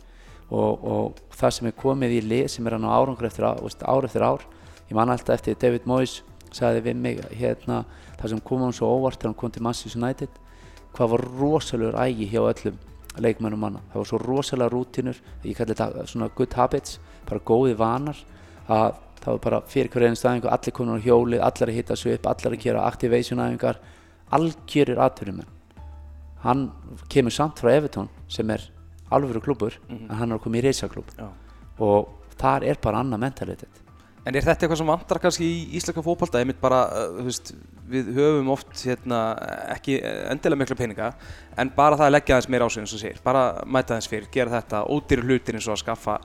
[0.48, 3.60] Og, og það sem er komið í lið sem er hann á árangri eftir ár,
[3.84, 4.46] ár eftir ár
[4.88, 6.22] ég man alltaf eftir David Moyes
[6.54, 7.82] sagði við mig hérna
[8.18, 10.38] það sem kom hann svo óvart þegar hann kom til Manchester United
[10.96, 12.78] hvað var rosalegur ægi hjá öllum
[13.18, 13.82] leikmennum manna.
[13.92, 16.98] Það var svo rosalega rútinur, ég kalli þetta svona good habits,
[17.28, 18.18] bara góði vanar
[18.68, 21.96] að það var bara fyrir hverju einu staðingu, allir konar á hjólið, allir að hitta
[21.98, 23.80] svo upp, allir að gera activation æfingar,
[24.38, 25.42] algjörir aðturum.
[26.44, 26.68] Hann
[27.10, 28.68] kemur samt frá Evertón sem er
[29.10, 30.10] alvöru klubur, mm -hmm.
[30.10, 31.04] en hann er að koma í reysaklub
[31.78, 33.87] og þar er bara annað mentalitet.
[34.28, 36.42] En er þetta eitthvað sem vantar kannski í íslaka fókbalta?
[36.42, 37.52] Ég mynd bara, uh, þú veist,
[37.88, 39.22] við höfum oft hérna,
[39.72, 41.14] ekki endilega miklu peninga
[41.56, 44.10] en bara það að leggja aðeins meira á sig eins og sér bara mæta aðeins
[44.12, 46.18] fyrir, gera þetta ódýri hlutir eins og að skaffa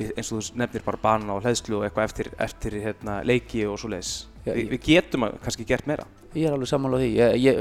[0.00, 3.76] eins og þú nefnir bara bana og hlæðslu og eitthvað eftir, eftir hérna, leiki og
[3.80, 6.06] svo leiðis Vi, við getum að kannski gert meira.
[6.34, 7.10] Ég er alveg sammála á því.
[7.14, 7.60] Ég, ég,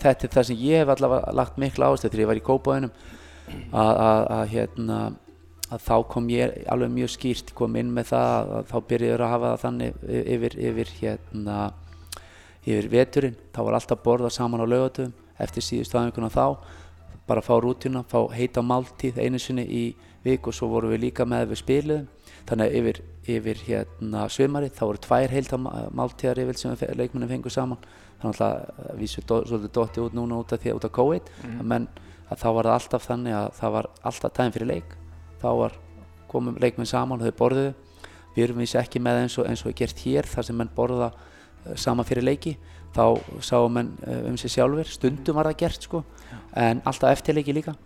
[0.00, 2.94] þetta er það sem ég hef allavega lagt miklu ástæð þegar ég var í Kópavænum
[3.82, 5.00] að hérna
[5.72, 9.32] að þá kom ég alveg mjög skýrt kom inn með það að þá byrjuður að
[9.32, 10.04] hafa það þannig
[10.36, 11.58] yfir, yfir hérna
[12.62, 16.46] yfir veturinn, þá var alltaf borða saman á laugatöfum eftir síðustu aðeinguna þá.
[17.26, 19.82] Bara fá rútuna, fá heita máltíð einu sinni í
[20.22, 22.06] vik og svo vorum við líka með við spiluðum.
[22.46, 23.02] Þannig að yfir,
[23.36, 27.82] yfir hérna sömarið þá voru tvær heilta máltíðar yfir sem leikmennin fengur saman.
[28.22, 31.30] Þannig að við svolítið dotti út núna út af því út af COVID.
[31.42, 31.62] Mhm.
[31.66, 31.88] menn
[32.30, 35.01] að þá var það alltaf þannig að það var alltaf tæðin fyrir leik
[35.42, 35.78] þá var
[36.30, 37.72] komum leikmenn saman og þau borðuðu.
[38.32, 40.70] Við erum vissi ekki með eins og, eins og er gert hér þar sem menn
[40.72, 42.54] borða uh, saman fyrir leiki.
[42.92, 43.04] Þá
[43.44, 46.02] sáum menn uh, um sig sjálfur stundum var það gert sko
[46.56, 47.76] en alltaf eftir leiki líka.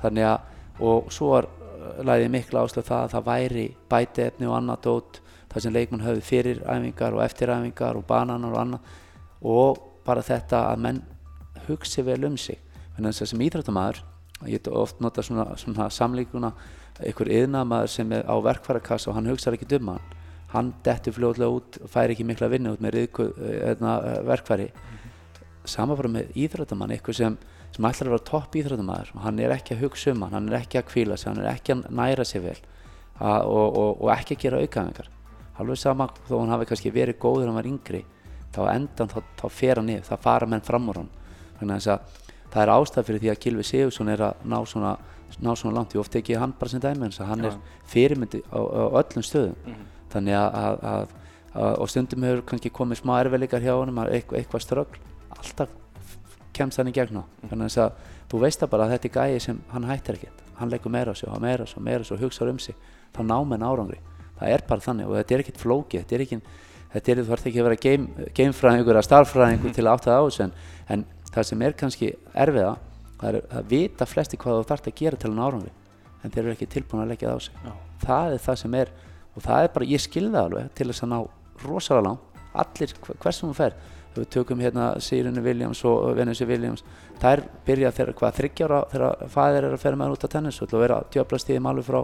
[0.00, 4.56] Þannig að og svo var uh, lagðið mikla áslöf það að það væri bætiefni og
[4.56, 5.20] annað dót
[5.50, 8.92] þar sem leikmenn höfðu fyrir æfingar og eftir æfingar og bananar og annað.
[9.40, 11.02] Og bara þetta að menn
[11.66, 12.60] hugsi vel um sig.
[12.96, 14.04] Þannig að sem íþrættamæður
[14.46, 16.52] ég get oft nota svona, svona samlíkuna
[17.06, 20.16] einhver yðnamaður sem er á verkfærakassa og hann hugsaði ekki um hann.
[20.50, 23.28] Hann dettur fljóðlega út og fær ekki mikla vinnu út með riðku,
[23.70, 23.94] eðna,
[24.26, 24.70] verkfæri.
[25.68, 27.38] Sama bara með íþrættamann eitthvað sem,
[27.76, 30.50] sem ætlar að vera topp íþrættamæður og hann er ekki að hugsa um hann hann
[30.50, 32.58] er ekki að kvíla sig, hann er ekki að næra sig vel.
[33.20, 35.10] Að, og, og, og ekki að gera aukaðingar
[35.60, 38.00] alveg sama þó hann hafi kannski verið góður hann var yngri
[38.54, 41.10] þá endan þá, þá fer hann niður, það fara menn fram úr hann
[41.60, 44.94] þannig að það er ástæð fyrir því að Gilvi Sigursson er að ná svona,
[45.38, 47.50] ná svona langt, ég ofta ekki hann bara sem dæmi hans að hann Já.
[47.50, 49.56] er fyrirmyndi á, á öllum stöðum.
[49.66, 49.86] Mhm.
[50.10, 51.12] þannig að, að, að,
[51.54, 54.98] að og stundum hefur kannski komið smá erfiðleikar hjá að eitthvað, eitthvað ströggl
[55.30, 55.68] alltaf
[56.52, 57.24] kemst hann í gegn á.
[57.48, 57.92] Þannig að
[58.30, 60.42] þú veist það bara að þetta er gæi sem hann hættir ekkert.
[60.58, 62.50] Hann leggur meira á sig og meira á sig og meira á sig og hugsaður
[62.50, 62.74] um sig.
[63.14, 64.00] Þá ná menn árangri.
[64.40, 66.38] Það er bara þannig og þetta er ekkert flókið þetta er ekki,
[66.94, 70.20] þetta er, þú ert ekki að vera game, gamefræðingur eða starffræðingur til að átta það
[70.20, 70.54] á þessu en,
[70.88, 72.76] en það sem er kannski erfiða
[73.20, 75.72] það er að vita flesti hvað þú þarft að gera til að ná árangri
[76.24, 77.54] en þeir eru ekki tilbúin að leggja það á sig.
[77.64, 77.72] Já.
[78.06, 78.90] það er það sem er
[79.36, 81.18] og það er bara, ég skilði það alveg til þess að ná
[81.64, 82.26] rosalega langt.
[82.60, 83.74] Allir, hver- hvers sem hún fer
[84.16, 86.82] við tökum hérna Sýrunu Williams og Venusi Williams
[87.22, 90.74] þær byrja þegar hvað þryggjára þegar fæðir er að ferja með hann út á tennisvöld
[90.74, 92.00] og vera að djöfla stíðum alveg frá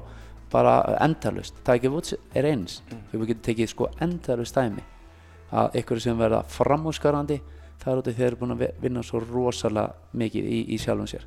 [0.52, 2.78] bara endalust, Tiger Woods er eins.
[3.10, 4.84] Við getum tekið sko endalust dæmi.
[5.50, 7.40] Að ykkur sem verða framúskarandi
[7.86, 10.60] það er út af því þeir eru búin að vi- vinna svo rosalega mikið í,
[10.74, 11.24] í sjálfum sér.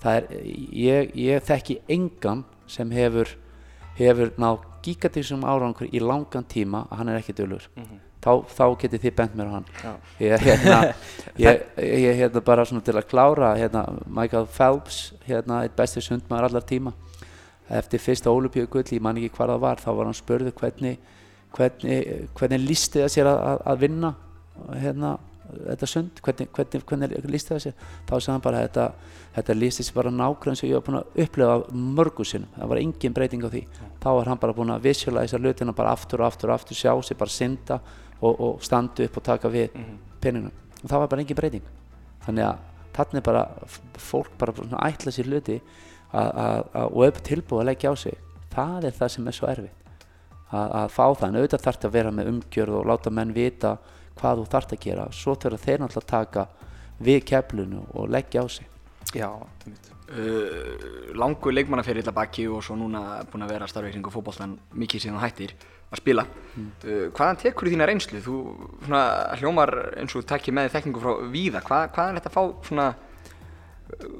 [0.00, 0.28] Það er,
[0.80, 3.36] ég, ég þekki engan sem hefur
[4.00, 7.66] hefur náð gigatísum árangur í langan tíma að hann er ekki dölur
[8.24, 9.66] þá, þá getið þið bent mér á hann.
[9.84, 9.92] Já.
[10.24, 10.78] ég, hérna,
[11.44, 16.48] ég, ég hérna bara svona til að klára hérna, Michael Phelps hérna, eitt besti sundmaður
[16.48, 16.94] allar tíma.
[17.70, 20.96] Eftir fyrsta ólupíugull, ég man ekki hvað það var þá var hann spurðu hvernig
[21.54, 24.14] hvernig, hvernig lísti það sér að, að- að vinna
[24.80, 25.12] hérna,
[25.58, 27.74] þetta sund hvernig, hvernig, hvernig lísti það sér
[28.08, 28.84] þá sagði hann bara þetta,
[29.38, 32.52] þetta lísti sér bara nákvæmlega eins og ég var búin að upplefa mörgu sinnum.
[32.56, 33.64] Það var engin breyting á því.
[34.02, 36.92] Þá var hann bara búin að visualisa hlutina bara aftur og aftur og aftur sjá
[37.02, 37.80] sig bara synda
[38.20, 41.68] og, og standa upp og taka við mm peningunum og það var bara engin breyting.
[42.24, 42.64] Þannig að
[42.96, 43.44] þarna er bara
[44.00, 44.54] fólk bara
[44.88, 45.58] ætla sér hluti
[46.12, 48.16] og er tilbúið að leggja á sig.
[48.50, 49.76] Það er það sem er svo erfitt.
[50.50, 53.76] Að, að fá það, en auðvitað þarf að vera með umgjörð og láta menn vita
[54.18, 56.46] hvað þú þarft að gera svo þurfa þeir náttúrulega að taka
[57.00, 58.66] við keflunu og leggja á sig
[59.16, 59.26] Já,
[59.64, 59.86] einmitt.
[60.12, 64.12] uh, langur leikmannaferill að baki og svo núna búin að vera að starfa í kringu
[64.12, 65.54] fótboltan mikið síðan hættir
[65.90, 68.20] að spila uh, hvaðan tekur þína reynslu?
[68.22, 68.36] Þú
[68.84, 69.00] svona,
[69.40, 74.10] hljómar eins og takkir með þekkingu frá víða Hvað, hvaðan þetta fá svona uh,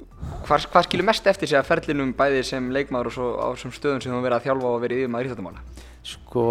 [0.48, 3.76] hvað, hvað skilur mest eftir sig að ferlinum bæði sem leikmaður og svo á þessum
[3.76, 5.62] stöðum sem þú verið að þjálfa og verið yfir maður íþjóttamála?
[6.10, 6.44] sko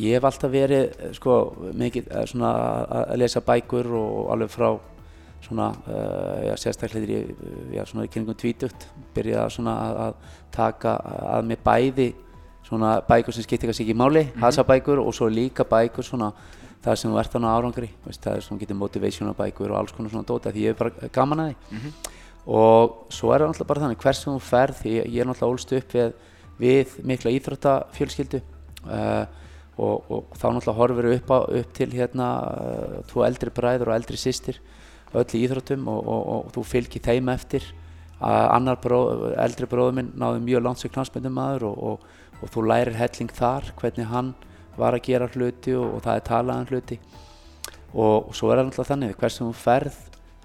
[0.00, 1.36] ég hef alltaf verið eh, sko
[1.76, 2.52] mikið eh, svona
[3.02, 4.70] að lesa bækur og alveg frá
[5.42, 7.30] svona uh, já, sérstaklega eh,
[7.74, 9.74] já, svona í kringum tvítugt byrjaði að svona
[10.06, 10.96] að, taka
[11.34, 12.08] að mér bæði
[12.62, 16.32] svona bækur sem skiptir kannski ekki máli mm hasabækur og svo líka bækur svona
[16.82, 20.14] það sem ert þannig árangri veist, það er svona getur motivational bækur og alls konar
[20.14, 21.92] svona dóta því ég er bara gaman að því.
[22.42, 25.74] Og svo er það náttúrulega bara þannig hversum þú ferð því ég er náttúrulega ólst
[25.78, 26.16] upp við,
[26.58, 29.26] við mikla íþróttafjölskyldu uh,
[29.80, 33.96] og, og þá náttúrulega horfir upp, á, upp til hérna uh, tvo eldri bræður og
[33.96, 34.60] eldri systir
[35.12, 37.66] öll í íþróttum og, og, og þú fylgir þeim eftir.
[38.22, 42.04] Að annar bróð, eldri bróður minn náði mjög langt sem knastmyndum maður og,
[42.42, 44.30] þú lærir helling þar hvernig hann
[44.78, 46.98] var að gera hluti og, það er talaðan hluti.
[47.92, 49.98] Og, svo er það náttúrulega þannig hversum þú ferð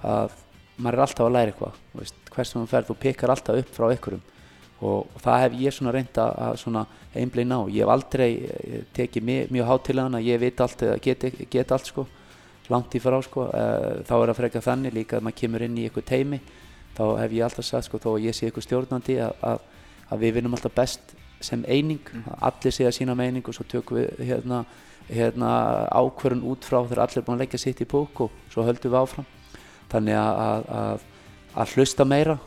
[0.07, 0.35] að
[0.77, 4.25] maður er alltaf að læra eitthvað hversum þú ferð, þú pikkar alltaf upp frá einhverjum
[4.81, 6.85] og, það hef ég svona reynd að,
[7.17, 7.59] einblín á.
[7.73, 11.73] Ég hef aldrei eh, tekið mjög, mjög hátilegan að ég veit allt eða get, get
[11.73, 12.07] allt sko.
[12.69, 13.47] Langt í frá sko.
[13.47, 16.41] Uh, þá er að freka þannig líka að maður kemur inn í eitthvað teimi
[16.97, 19.63] þá hef ég alltaf sagt sko þó að ég sé eitthvað stjórnandi að, að,
[20.11, 23.63] að við vinnum alltaf best sem eining, að allir sé að sína meining og svo
[23.69, 24.63] tökum við hérna
[25.07, 28.65] hérna, ákvörun út frá þegar allir er búin að leggja sitt í búk og svo
[28.67, 29.27] höldum við áfram.
[29.91, 31.05] Þannig að, að, að,
[31.61, 32.37] að hlusta meira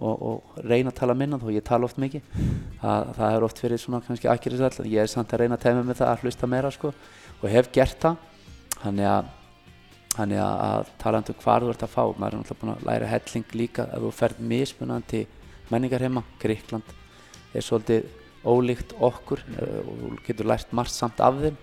[0.00, 2.26] og, og reyna að tala minna þó ég tala oft mikið.
[2.82, 5.86] Að, það er oft fyrir svona kannski akkurisall ég er samt að reyna að tegja
[5.86, 6.92] með það að hlusta meira sko,
[7.40, 8.22] og hef gert það.
[8.82, 9.34] Þannig að
[10.16, 12.86] þannig að, að talandi um hvað þú ert að fá maður er náttúrulega búin að
[12.88, 15.22] læra helling líka að þú ferð mismunandi
[15.72, 16.94] menningar heima Gríkland
[17.52, 18.06] er svolítið
[18.46, 21.56] ólíkt okkur uh, og þú getur lært margt samt af þeim.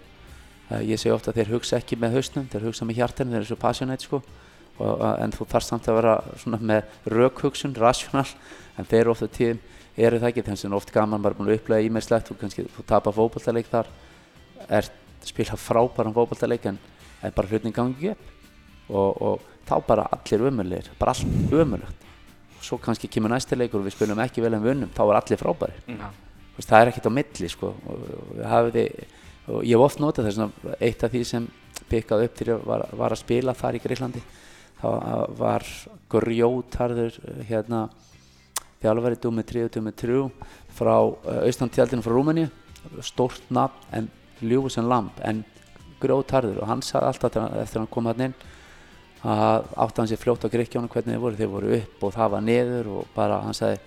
[0.69, 3.41] Uh, ég segi ofta að þeir hugsa ekki með hausnum þeir hugsa með hjartinu, þeir
[3.41, 4.21] eru svo passionate sko
[4.79, 8.25] og, en þú þarf samt að vera svona með rökhugsun, rational
[8.77, 9.61] en þeir ofta tíðum
[9.93, 13.13] eru það ekki þannig að oft gaman er búin að upplega ímestlegt þú þú tapar
[13.13, 13.89] fókbaltaleik þar
[14.69, 14.89] er
[15.23, 16.79] spila frábæran fókbaltaleik en,
[17.21, 18.31] en bara hlutin gangi upp
[18.89, 22.03] og, og þá bara allir ömulegir, bara allt ömulegt
[22.63, 25.17] svo kannski kemur næsti leikur og við spilum ekki vel en við unnum, þá er
[25.19, 25.73] allir frábæri.
[26.55, 27.73] Veist, það er ekkert á milli sko.
[27.73, 28.85] og, og, hafiði,
[29.47, 31.47] og ég hef oft notað þess að eitt af því sem
[31.89, 34.23] pikkað upp til ég var, var að spila þar í Greiklandi
[34.83, 34.89] þá
[35.39, 35.63] var
[36.11, 37.15] grjótarður
[37.47, 37.85] hérna
[38.83, 40.19] þjálfari 3 og 3
[40.75, 42.49] frá uh, austantjaldinu frá Rúmeni
[43.01, 44.09] stórt nafn en
[44.43, 45.43] ljúfus en lamp en
[46.03, 46.59] grjótarður.
[46.63, 48.35] Og hann sagði alltaf eftir að hann kom hann inn
[49.23, 52.33] að átti hann sér fljótt á Gríkjónu hvernig þeir voru, þeir voru upp og það
[52.33, 53.79] var niður og bara hann sagði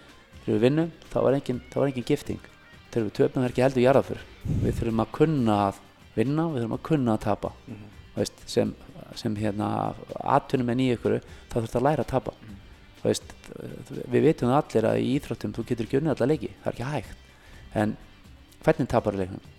[0.44, 2.40] þegar við vinnum þá var engin, þá var engin gifting.
[2.94, 4.24] Þegar við töfum það ekki heldur jarðafur
[4.62, 5.82] við þurfum að kunna að
[6.16, 7.52] vinna við þurfum að kunna að tapa.
[7.66, 7.92] Mm -hmm.
[8.16, 8.74] veist, sem,
[9.20, 9.68] sem hérna
[10.22, 12.34] atvinnum en í ykkur þá þurfum að læra að tapa.
[12.42, 12.56] Mm.
[13.02, 13.34] Veist,
[14.10, 16.90] við veitum allir að í íþróttum þú getur ekki unnið alla leiki, það er ekki
[16.90, 17.20] hægt.
[17.76, 17.94] En
[18.64, 19.52] hvernig tapar leiknum?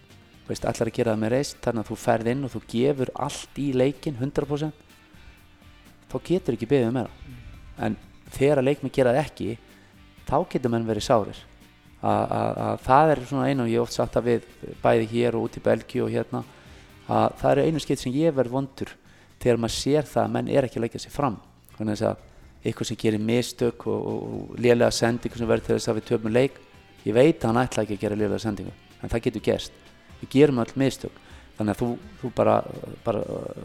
[0.47, 3.13] Veist, allar að gera það með reist þannig að þú ferð inn og þú gefur
[3.27, 4.83] allt í leikin 100%
[6.07, 7.11] þá getur ekki beðið meira.
[7.27, 7.39] Mm.
[7.77, 7.97] en
[8.33, 9.49] þegar að leikmi gera það ekki
[10.27, 11.41] þá getur menn verið sárir.
[12.07, 14.47] Að það er svona einu og ég oft sagt að við
[14.83, 16.43] bæði hér og út í Belgíu og hérna
[17.07, 18.91] að það eru einu skipt sem ég verð vondur
[19.47, 21.37] þegar maður sér það að menn er ekki að leggja sig fram.
[21.77, 25.67] Þannig að þess að ykkur sem gerir mistök og, og, og lélega sendingu sem verður
[25.67, 26.59] til þess að við töfum leik
[27.05, 29.79] ég veit að hann ætla ekki að gera lélega sendingu en það getur gerst.
[30.21, 31.23] Við gerum öll mistök.
[31.57, 31.87] Þannig að þú,
[32.21, 32.55] þú bara,
[33.05, 33.21] bara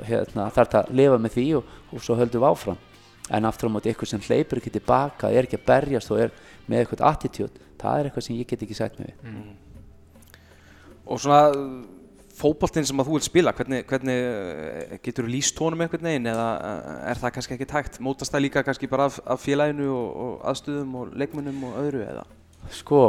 [0.09, 2.81] hérna, þarf að lifa með því og, og svo höldum við áfram.
[3.33, 6.33] En aftur á móti eitthvað sem hleypur ekki tilbaka er ekki að berjast og er
[6.69, 9.51] með eitthvað attitút það er eitthvað sem ég get ekki sætt með mm.
[11.13, 11.41] Og svona
[12.37, 16.31] fókbaltinn sem að þú vil spila hvernig, hvernig eh, getur þú líst tónum einhvern veginn
[16.33, 17.99] eða eh, er það kannski ekki tækt?
[18.05, 22.05] Mótast það líka kannski bara af, af félaginu og, og aðstöðum og leikmunum og öðru
[22.07, 22.25] eða?
[22.73, 23.03] Sko,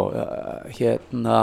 [0.73, 1.39] hérna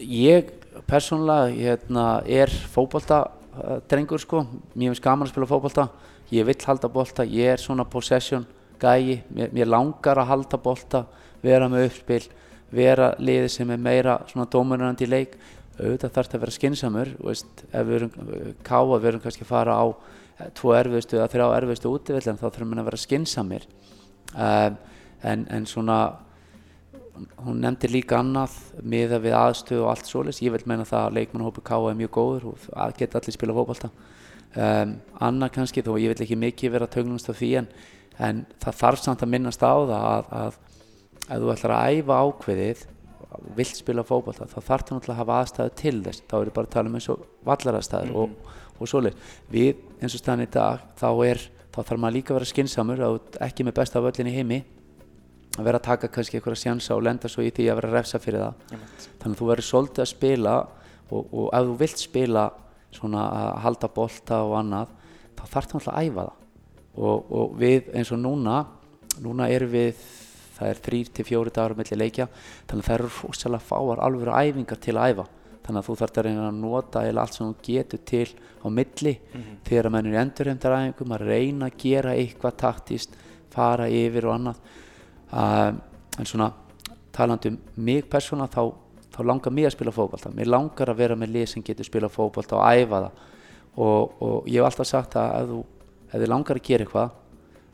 [0.00, 0.50] ég
[0.90, 4.44] persónulega hérna, er fókbaltadrengur sko,
[4.74, 5.88] mér finnst gaman að spila fókbalta
[6.34, 8.46] ég vill halda bolta, ég er svona possession
[8.80, 11.04] gæi, mér, mér langar að halda bolta,
[11.42, 12.22] vera með uppspil
[12.70, 15.34] vera liði sem er meira svona dómurandi í leik
[15.80, 18.10] auðvitað þarf þetta að vera skinsamur veist, ef við erum
[18.66, 22.46] káa, við erum kannski að fara á eh, tvo erfiðstu eða þrjá erfiðstu útvillin þá
[22.48, 23.68] þurfum við að vera skinsamir
[24.34, 24.80] um,
[25.22, 26.00] en, en svona
[27.44, 31.16] hún nefndi líka annað miða við aðstöðu og allt svolítið ég vil meina það að
[31.18, 36.14] leikmannhópu K er mjög góður og geta allir spila fókbalta um, annað kannski þó ég
[36.14, 37.68] vil ekki mikið vera tögnumst af því en,
[38.18, 40.58] en það þarf samt að minnast á það að, að
[41.30, 42.86] ef þú ætlar að æfa ákveðið
[43.56, 46.24] vilt spila fókbalta þá þarf það náttúrulega að hafa aðstæðu til þess.
[46.26, 48.34] Þá er bara að tala um eins og vallaraðstæður mm -hmm.
[48.44, 49.16] og, og svolítið
[49.50, 51.38] við eins og staðan í dag þá, er,
[51.70, 53.04] þá þarf maður líka að vera skinsamur
[53.40, 54.64] ekki með besta völlin í heimi
[55.58, 57.96] að vera að taka kannski einhverja sjansa og lenda svo í því að vera að
[57.98, 58.54] refsa fyrir það.
[59.20, 60.54] Þannig að þú verður svolítið að spila
[61.10, 62.50] og, og ef þú vilt spila
[62.90, 64.92] svona að halda bolta og annað
[65.36, 66.36] þá þarf það alltaf að æfa það.
[67.00, 68.56] Og, og við eins og núna
[69.20, 70.00] núna erum við
[70.60, 72.28] það er þrýr til fjóri dagar mellir leikja.
[72.68, 75.26] Þannig að það eru rosalega fáar alveg æfingar til að æfa.
[75.64, 78.28] Þannig að þú þarf að reyna að nota eða allt sem þú getur til
[78.60, 79.14] á milli.
[79.20, 79.56] Mm -hmm.
[79.64, 83.16] þegar að mennur endurheimdaræfingum að reyna að gera eitthvað taktist
[83.50, 84.56] fara yfir og annað.
[85.32, 85.74] Uh,
[86.18, 86.52] en svona
[87.12, 88.74] talandi um mig persónulega þá,
[89.14, 92.08] þá langar mér að spila fókbalta mér langar að vera með lið sem getur spila
[92.08, 93.12] fókbalta og æfa það.
[93.76, 95.64] Og, og ég hef alltaf sagt að ef þú
[96.10, 97.10] ef þið langar að gera eitthvað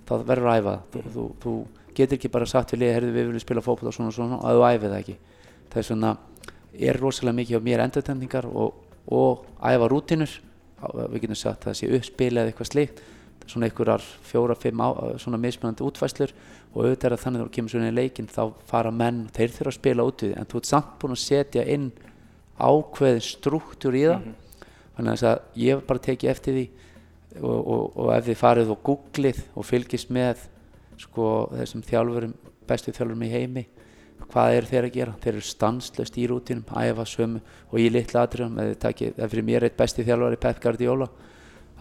[0.07, 0.83] þá verður að æfa það.
[0.93, 1.55] Þú, þú, þú
[1.97, 4.41] getur ekki bara sagt við lið herðu við viljum spila fókbalta og svona og svona
[4.41, 5.17] og þú æfi það ekki.
[5.73, 6.17] Það er svona
[6.77, 8.75] er rosalega mikið á mér endurtendingar og,
[9.09, 10.41] og æfa rútinur
[11.11, 13.05] við getum sagt að það sé uppspil eða eitthvað slikt
[13.47, 14.89] svona einhverjar fjóra, fimm á,
[15.23, 16.33] svona mismunandi útfæslur
[16.75, 19.55] og auðvitað er að þannig að þú kemur svona í leikin þá fara menn, þeir
[19.55, 21.87] þurfa að spila út í því en þú ert samt búin að setja inn
[22.57, 24.19] ákveðin struktúr í það.
[24.19, 24.75] Mm -hmm.
[24.97, 26.67] þannig að ég bara tekið eftir því
[27.43, 30.49] og, og, og ef þið farið og googlið og fylgist með
[31.01, 32.35] sko þessum þjálfurum,
[32.69, 33.65] bestu þjálfurum í heimi.
[34.27, 35.15] Hvað eru þeir að gera?
[35.23, 38.57] Þeir eru stanslöst í rútinum, æfa sömu og í litlu atriðum.
[38.81, 41.09] Það er fyrir mér eitt besti þjálfari Pep Guardiola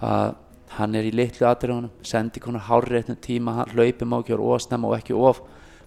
[0.03, 0.33] að
[0.75, 4.89] hann er í litlu atriðunum sendi konar hárreitnum tíma hann hlaupum á ekki og snemma
[4.89, 5.39] og ekki of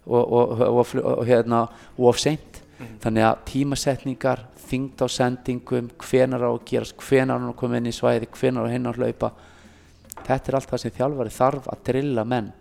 [0.06, 1.66] og, og, og, og hérna
[1.98, 2.62] of seint.
[3.02, 7.90] Þannig að tímasetningar þyngd á sendingum hvenar á að gerast, hvenar á að koma inn
[7.90, 9.32] í svæði hvenar á hinn að hlaupa.
[10.24, 12.52] Þetta er allt það sem þjálfari þarf að drilla menn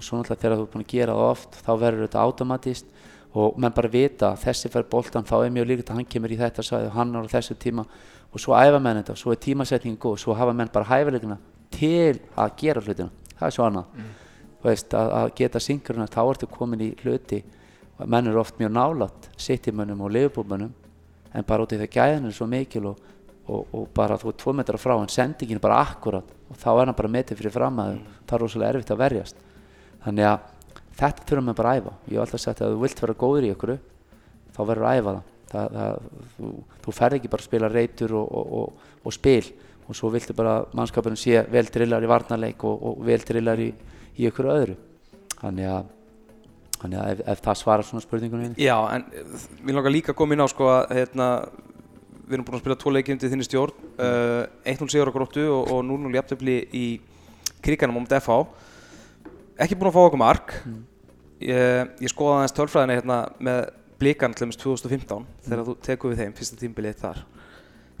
[0.00, 2.86] og svo náttúrulega þegar þú er búin að gera það oft þá verður þetta automatist.
[3.30, 6.32] Og menn bara vita að þessi fær boltan þá er mjög líkt að hann kemur
[6.32, 7.84] í þetta svæði og hann á þessu tíma.
[8.32, 10.88] Og svo æfa menn þetta og svo er tímasetningin góð og svo hafa menn bara
[10.88, 11.36] hæfileikina
[11.70, 13.12] til að gera hlutina.
[13.36, 13.94] Það er svo annað.
[13.94, 14.10] Mm.
[14.64, 17.44] veist, að, að geta syngruna þá ertu komin í hluti.
[18.00, 20.72] Menn eru oft mjög nálat sittimönnum og lifubúmönnum
[21.34, 23.02] en bara út í það gæðin er svo mikil og,
[23.46, 26.70] og, og bara þú er tvo metra frá en sendingin er bara akkurat og þá
[26.72, 28.18] er hann bara metið fyrir fram að mm.
[28.24, 29.44] það er rosalega erfitt að verjast
[30.04, 30.48] þannig að
[31.00, 31.94] þetta þurfum við bara að æfa.
[32.06, 33.74] Ég hef alltaf sagt að þú vilt vera góður í ykkur
[34.50, 36.52] þá verður að æfa það, það, það þú,
[36.84, 39.44] þú ferð ekki bara að spila reytur og, og, og spil
[39.90, 43.70] og svo viltu bara mannskapurinn sé vel drillar í varnarleik og, og vel drillar í,
[44.20, 44.76] í ykkur öðru.
[45.40, 45.88] Þannig að,
[46.76, 49.06] þannig að ef, ef það svarar svona spurningunum Já, en
[49.64, 51.28] við langar líka að koma inn á sko að hérna,
[52.28, 53.86] við erum búin að spila tvo leikið undir þinni stjórn.
[53.96, 54.04] Mm.
[54.04, 56.86] uh, 1-0 sigur á gróttu og, og 0-0 jafntöfli í
[57.64, 58.38] kriganum á MDFA
[59.60, 60.80] ekki búin að fá okkur mark mm.
[61.46, 63.60] ég, ég skoða aðeins tölfræðina hérna með
[64.00, 65.28] blikan til dæmis 2015 mm.
[65.46, 67.22] þegar þú tekur við þeim fyrsta tímbilið þar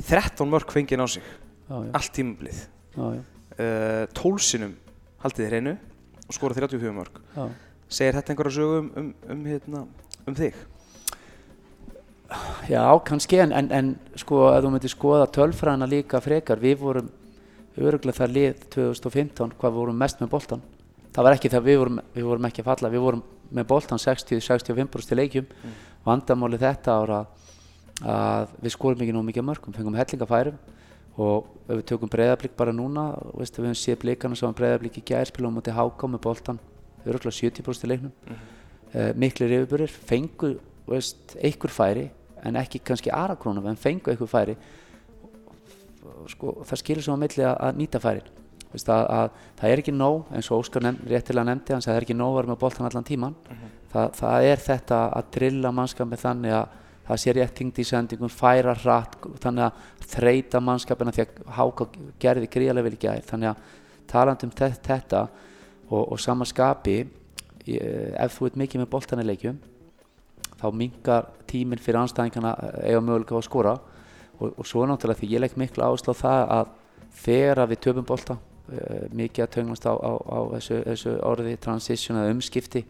[0.08, 1.26] 13 mörg fengið á sig
[1.70, 1.90] Já, já.
[1.98, 2.60] allt tímbilið
[2.96, 4.74] Já, uh, tólsinum
[5.22, 5.76] haldið þið hreinu
[6.26, 7.22] og skora 34 mörg
[7.90, 9.84] segir þetta einhverja sögu um, um, um, hérna,
[10.26, 10.58] um þig?
[12.70, 17.08] Já, kannski en, en, en sko að þú myndir skoða tölfræðina líka frekar við vorum
[17.80, 20.62] öruglega það lið 2015 hvað vorum mest með boltan
[21.14, 22.90] það var ekki það við vorum, við vorum ekki að falla.
[22.92, 25.48] Við vorum með boltan 60-65% í leikjum.
[25.50, 25.78] Mm.
[26.04, 27.16] vandamáli þetta ára
[28.00, 30.56] að við skorum ekki nóg mikið mörgum fengum hellingafærum
[31.20, 35.28] og við tökum breyðablík bara núna veist, við hefum séð blíkana sem breyðablík í gæðir
[35.28, 36.60] spila á móti háká með boltan
[37.04, 38.14] öruglega 70% í leiknum.
[38.24, 38.40] Mm.
[38.94, 40.54] uh, miklir yfirburir fengu
[40.88, 42.08] veist, einhver færi
[42.40, 44.56] en ekki kannski aðrakrónum en fengu einhver færi.
[46.32, 48.28] Sko, það skilur svo á milli að, nýta færin
[48.74, 49.30] að, að,
[49.60, 52.30] það er ekki nóg eins og Óskar réttilega nefndi hans að það er ekki nóg
[52.30, 53.36] að vera með boltan allan tíman
[53.90, 56.76] Þa, það er þetta að drilla mannskapin þannig að
[57.08, 61.88] það sé rétt hingd í sendingun færa hratt þannig að þreita mannskapina því að háka
[62.22, 63.64] gerði gríðarlega vel í gæð þannig að
[64.12, 65.24] taland um þetta
[65.90, 67.00] og, og sama skapi
[67.66, 69.58] ef þú ert mikið með boltan í leikjum
[70.60, 72.52] þá mingar tíminn fyrir anstæðingarna
[72.84, 73.74] eiga mögulega á að skora.
[74.40, 76.70] Og, og svo náttúrulega því ég legg miklu áherslu á það að
[77.20, 78.49] þegar við töfum bolta uh,
[79.16, 82.84] mikið að tönglast á, á, á þessu, þessu orði transition eða umskipti.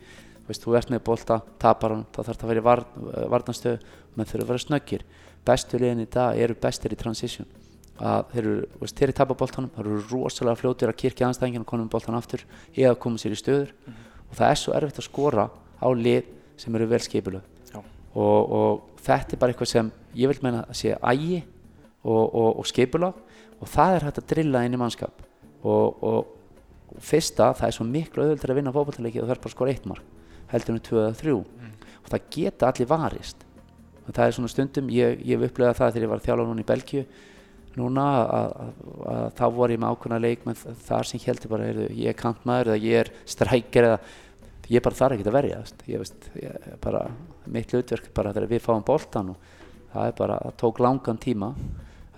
[0.49, 2.83] Veist, þú ert með bolta, tapar hann þá þarf það að vera í var,
[3.31, 3.79] varnanstöðu
[4.17, 5.05] menn þurfa að vera snöggir.
[5.47, 7.47] Bestu liðin í dag eru bestir í transition.
[8.01, 11.65] Að þeir eru, veist, þeir eru tapar boltanum þeir eru rosalega fljótir að kirkja anstæðingin
[11.65, 13.71] og koma um boltan aftur eða koma sér í stöður.
[13.71, 14.11] Mm -hmm.
[14.31, 15.49] og það er svo erfitt að skora
[15.81, 16.25] á lið
[16.57, 17.41] sem eru vel skipilu
[18.15, 21.45] og, og þetta er bara eitthvað sem ég vil meina að sé ægi
[22.03, 23.15] og, og, og skipulag.
[23.61, 25.30] Og það er hægt að drilla inn í mannskap
[25.63, 29.53] og, og fyrsta, það er svo miklu auðvöldur að vinna fókbaltaleiki og það er bara
[29.53, 30.17] að skora eitt mark
[30.51, 31.75] heldur um 2-3 mm.
[32.03, 33.45] og það geta allir varist.
[34.07, 36.65] Og það er svona stundum, ég, ég hef upplegað það þegar ég var þjálf núna
[36.65, 37.05] í Belgíu
[37.79, 42.11] núna að þá voru ég með ákveðna leik með þar sem heldur bara heyrðu, ég
[42.11, 44.01] er kantmaður eða ég er strækjar eða
[44.71, 47.05] ég bara þarf ekki að verja ég veist, ég, bara,
[47.51, 49.47] mitt hlutverk bara þegar við fáum boltan og
[49.93, 51.53] það er bara, það tók langan tíma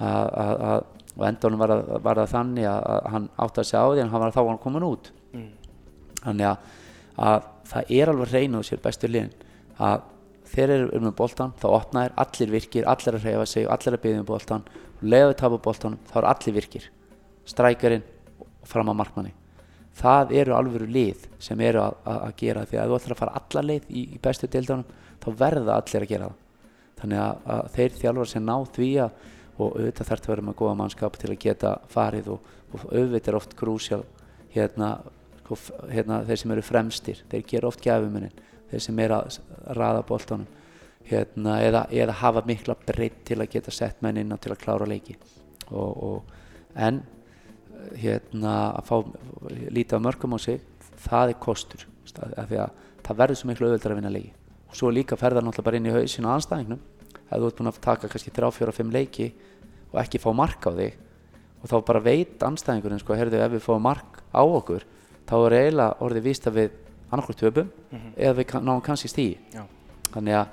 [0.03, 4.12] að og endanum var, var það þannig að hann átti að segja á því en
[4.12, 5.12] hann var þá hann komin út.
[5.33, 5.51] Mm.
[6.22, 6.72] þannig að,
[7.29, 9.33] að það er alveg reynuð sér bestu liðin
[9.83, 10.03] að
[10.53, 14.03] þeir eru um með boltan þá opnaðir, allir virkir, allir að reyfa sig allir að
[14.05, 16.88] byggja um boltan og leiðið tapa boltanum, þá eru allir virkir.
[17.48, 18.05] Strækjarinn
[18.42, 19.33] og fram að markmanni.
[19.98, 23.22] Það eru alveg lið sem eru að, að, að gera því að þú ætlar að
[23.22, 26.38] fara alla leið í, í bestu deildanum þá verða allir að gera það.
[27.02, 29.29] Þannig að, að þeir þjálfur sem ná því að
[29.63, 32.87] og auðvitað þarf það að vera með góða mannskap til að geta farið og, og
[32.90, 34.02] auðvitað er oft grúsjál
[34.54, 34.94] hérna,
[35.42, 35.58] sko,
[35.92, 38.42] hérna þeir sem eru fremstir þeir gera oft gæfumuninn
[38.73, 39.38] þeir sem er að
[39.77, 40.50] raða bóltanum
[41.08, 44.63] hérna, eða, eða hafa mikla breytt til að geta sett menn inn á til að
[44.63, 45.17] klára leiki.
[45.73, 46.38] Og, og,
[46.75, 47.02] en
[47.98, 48.96] hérna að fá
[49.75, 50.60] lítið af mörgum á sig
[51.02, 54.33] það er kostur af því að það verður svo miklu auðvitað að vinna leiki.
[54.71, 56.83] Og svo líka ferðar náttúrulega bara inn í hausinu á anstæðingnum
[57.33, 59.29] að þú ert búin að taka kannski 3-4-5 leiki
[59.93, 60.99] og ekki fá mark á þig
[61.63, 64.87] og þá bara veit anstæðingurinn sko, heyrðu ef við fáum mark á okkur
[65.29, 66.71] þá er eiginlega orðið víst að við
[67.13, 68.13] annarkur töpum mm -hmm.
[68.17, 69.38] eða við náum kannski stígi
[70.13, 70.47] þannig að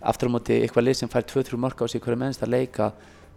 [0.00, 2.92] aftur á móti eitthvað lið sem fær 2-3 mörg á sig hverju mennst að leika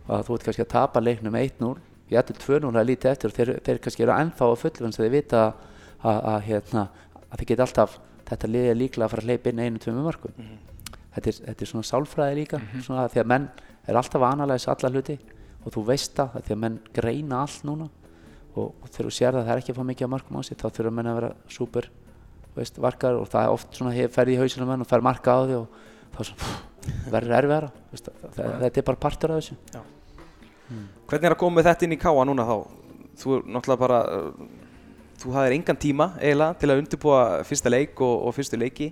[0.07, 1.77] að þú ert kannski að tapa leiknum 1-0
[2.09, 5.03] ég ætlum 2-0 að lítið eftir og þeir, þeir kannski eru ennþá fullu þannig að
[5.03, 5.53] þeir vita að,
[6.03, 6.87] að, að, hérna,
[7.29, 7.99] að þeir geta alltaf
[8.29, 10.33] þetta lið er líklega að fara að hleypa inn einu-tvömu mörgum
[11.15, 13.47] þetta, er, þetta er svona sálfræði líka svona því að menn
[13.87, 15.17] er alltaf að analæsa alla hluti
[15.63, 17.89] og þú veist það því að menn greina allt núna.
[18.53, 20.41] Og, þegar þú sér það að það er ekki að fá mikið að markum á
[20.45, 21.87] sig þá þurfa menn að vera súper
[22.53, 25.41] veist, varkar og það er oft svona ferði í hausinu menn og fer marka á
[25.41, 25.79] því og
[26.13, 27.71] þá er svona verður erfiðara
[28.61, 29.57] þetta er bara partur af þessu.
[31.09, 32.55] Hvernig er að koma þetta inn í káa núna þá?
[33.23, 33.99] Þú er náttúrulega bara,
[35.21, 38.91] þú hafðir engan tíma eiginlega til að undirbúa fyrsta leik og, og fyrstu leiki.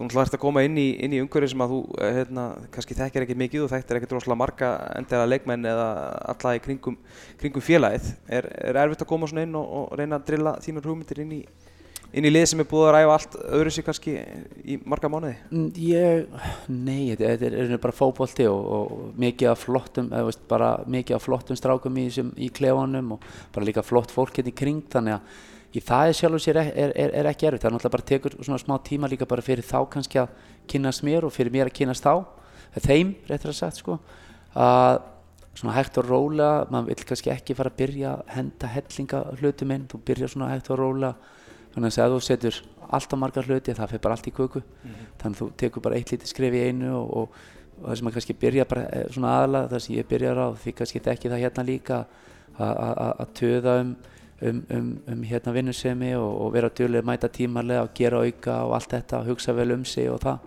[0.00, 2.42] Þú náttúrulega ert að koma inn í, inn í umhverju sem að þú eh, hérna,
[2.72, 5.88] kannski þekkir ekkert mikið og þekkir ekkert rosalega marga endilega leikmenn eða
[6.32, 6.96] alla í kringum,
[7.42, 8.06] kringum félagið.
[8.32, 11.36] Er, er erfitt að koma svona inn og, og reyna að drilla þínar hugmyndir inn
[11.36, 11.40] í,
[12.16, 14.16] inn í lið sem er búið að ræfa allt öðru sig kannski
[14.64, 15.34] í marga mánuði?
[15.52, 16.40] Mm, Ég,
[16.72, 21.28] nei, þetta er, bara fótbolti og, og mikið af flottum, eða veist, bara mikið af
[21.28, 22.08] flottum strákum í,
[22.40, 26.18] í klefanum og bara líka flott fólk hérna í kring, þannig að í það er
[26.18, 29.10] sjálfur sér er, er, er ekki erfitt, það er náttúrulega bara tekur svona smá tíma
[29.10, 30.32] líka bara fyrir þá kannski að
[30.70, 32.24] kynnast mér og fyrir mér að kynnast þá,
[32.80, 34.00] þeim, réttur að sagt, sko,
[34.58, 35.00] að
[35.60, 39.74] svona hægt og róla, maður vill kannski ekki fara að byrja að henda hellinga hlutum
[39.74, 41.14] inn, þú byrjar svona hægt og róla
[41.74, 42.60] þannig að þú setur
[42.90, 44.62] alltaf margar hluti það fyrir bara allt í köku.
[45.20, 47.36] Þannig að þú tekur bara eitt lítið skref í einu og, og,
[47.80, 50.46] og það sem að kannski byrja bara eh, svona aðalega það sem ég byrjar á
[50.64, 52.00] því kannski þekki það hérna líka
[52.60, 53.92] að töða um,
[54.42, 58.74] um, um, um hérna vinnusemi og, og vera djúlega mæta tímarlega og gera auka og
[58.78, 60.38] allt þetta og hugsa vel um sig og það.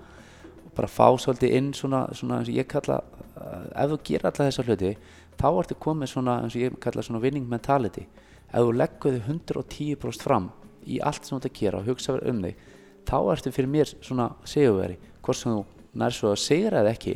[0.65, 2.99] Og bara fá svolítið inn svona, svona eins og ég kalla
[3.37, 4.93] uh, ef þú gerir alla þessa hluti
[5.39, 8.07] þá ertu komið svona eins og ég kalla svona winning mentality.
[8.53, 10.51] Ef þú leggur þig 110% fram
[10.85, 12.71] í allt sem þú ert að gera og hugsa vel um þig
[13.07, 15.63] þá ertu fyrir mér svona sigurveri hvort sem þú
[15.99, 17.15] nær svo að sigra eða ekki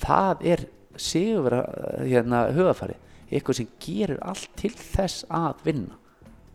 [0.00, 0.64] það er
[1.00, 1.60] sigurvera
[2.00, 2.96] hérna hugafari
[3.30, 5.96] eitthvað sem gerir allt til þess að vinna.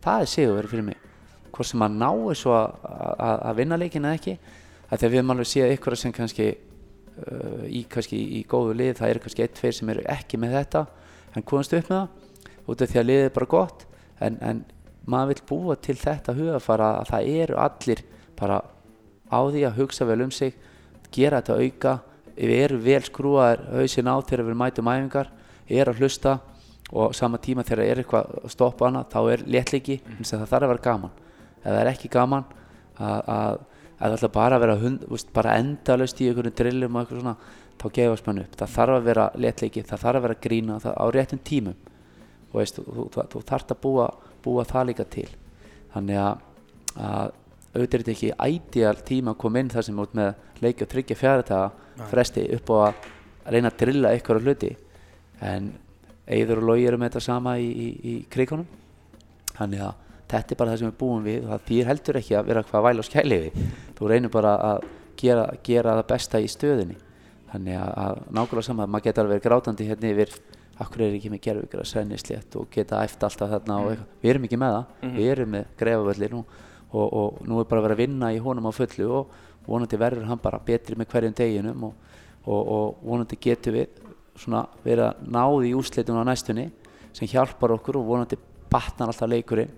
[0.04, 1.02] Það er sigurveri fyrir mig.
[1.50, 4.36] Hvort sem að náu svo að, að, að vinna leikin eða ekki.
[4.86, 8.94] Að að við erum alveg séð ykkur sem kannski uh, í, kannski í góðu lið
[9.00, 10.84] það eru kannski eitt, tveir sem eru ekki með þetta.
[11.34, 12.24] En komast upp með það
[12.66, 13.86] út af því að liðið er bara gott.
[14.20, 14.62] En, en
[15.06, 18.02] maður vil búa til þetta hugafara að það eru allir
[18.38, 18.60] bara
[19.32, 20.54] á því að hugsa vel um sig
[21.14, 21.96] gera þetta auka.
[22.36, 25.32] Við erum vel skrúaðir hausin á þegar við mætum æfingar
[25.66, 26.36] er að hlusta
[26.92, 30.26] og sama tíma þegar er eitthvað að stoppa hana þá er léttleiki mm.
[30.28, 31.14] það þarf að vera gaman.
[31.62, 32.44] Ef það er ekki gaman
[32.96, 33.56] að, að,
[33.96, 37.22] að það ætla bara að vera hund, veist, bara endalaust í einhverjum drillum og eitthvað
[37.22, 37.36] svona
[37.76, 40.94] þá gefast mann upp, það þarf að vera léttleiki það þarf að vera grína það,
[40.96, 41.80] á réttum tímum.
[42.52, 44.06] Og veist, þú, þú, þú þarf að búa,
[44.44, 45.28] búa það líka til.
[45.96, 46.46] Þannig að,
[46.96, 47.34] að
[47.76, 50.90] auðvitað er þetta ekki ædíal tíma að koma inn þar sem út með leiki og
[50.92, 53.02] tryggja fjárataga fresti upp á að
[53.52, 54.70] reyna að drilla eitthvað hluti.
[55.44, 55.74] En
[56.26, 58.66] Eður og Lógi eru með þetta sama í, í, í krigunum
[59.56, 62.36] þannig að þetta er bara það sem við búum við og það þýr heldur ekki
[62.36, 63.58] að vera hvað væl og skæli við
[63.98, 64.86] þú reynir bara að
[65.20, 66.98] gera, gera það besta í stöðinni
[67.52, 70.34] þannig að, að nákvæmlega sama maður getur alveg grátandi hérna yfir
[70.82, 74.08] akkur er ekki með gerðvíkra sænnislétt og geta eftir alltaf þarna eitthvað.
[74.20, 76.42] Við erum ekki með það, við erum með grefavöllir nú
[76.92, 79.98] og, og nú er bara að vera að vinna í honum á fullu og vonandi
[80.00, 81.94] verður hann bara betri með hverjum deginum og,
[82.44, 84.04] og, og vonandi getur við
[84.84, 86.68] verið að náði í úrslitum á næstunni
[87.16, 88.38] sem hjálpar okkur og vonandi
[88.70, 89.72] batnar alltaf leikurinn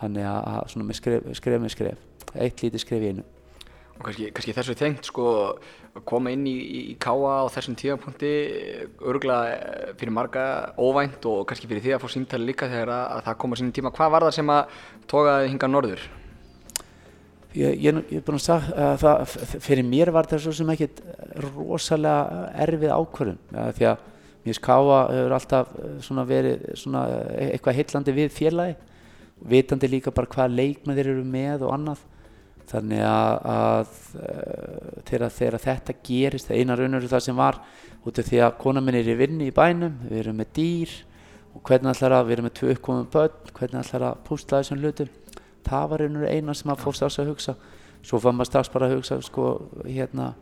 [0.00, 3.24] þannig að, með skref, skref með skref eitt lítið skref í einu
[3.94, 5.24] Og kannski, kannski þessu tengt sko
[5.94, 8.32] að koma inn í, í, káa á þessum tíðapunkti
[9.06, 13.22] örgulega fyrir marga óvænt og kannski fyrir því að fá símtali líka þegar að, að
[13.28, 13.94] það koma sínum tíma.
[13.94, 14.80] Hvað var það sem að
[15.12, 16.08] tókaði hinga norður?
[17.54, 20.96] Ég, er búinn að sagja að það, f- fyrir mér var það svo sem ekkit
[21.44, 23.38] rosalega erfið ákvörðun.
[23.54, 24.08] Ja, því að
[24.44, 28.74] mér skáfa hefur alltaf eh, svona verið svona eh, eitthvað heillandi við félagi
[29.54, 32.02] vitandi líka bara hvað leikmenn þeir eru með og annað.
[32.70, 37.58] Þannig að, að eh, þegar, þegar þetta gerist það eina raunur það sem var
[38.04, 40.94] út af því að kona minn er í vinnu í bænum við erum með dýr
[41.54, 44.80] og hvernig ætlar að við erum með tvö uppkomum börn hvernig ætlar að púsla þessum
[44.82, 45.12] hlutum
[45.66, 47.56] það var einhver eina sem að fórst strax að hugsa.
[48.04, 49.46] Svo fann maður strax bara að hugsa sko
[49.84, 50.32] hérna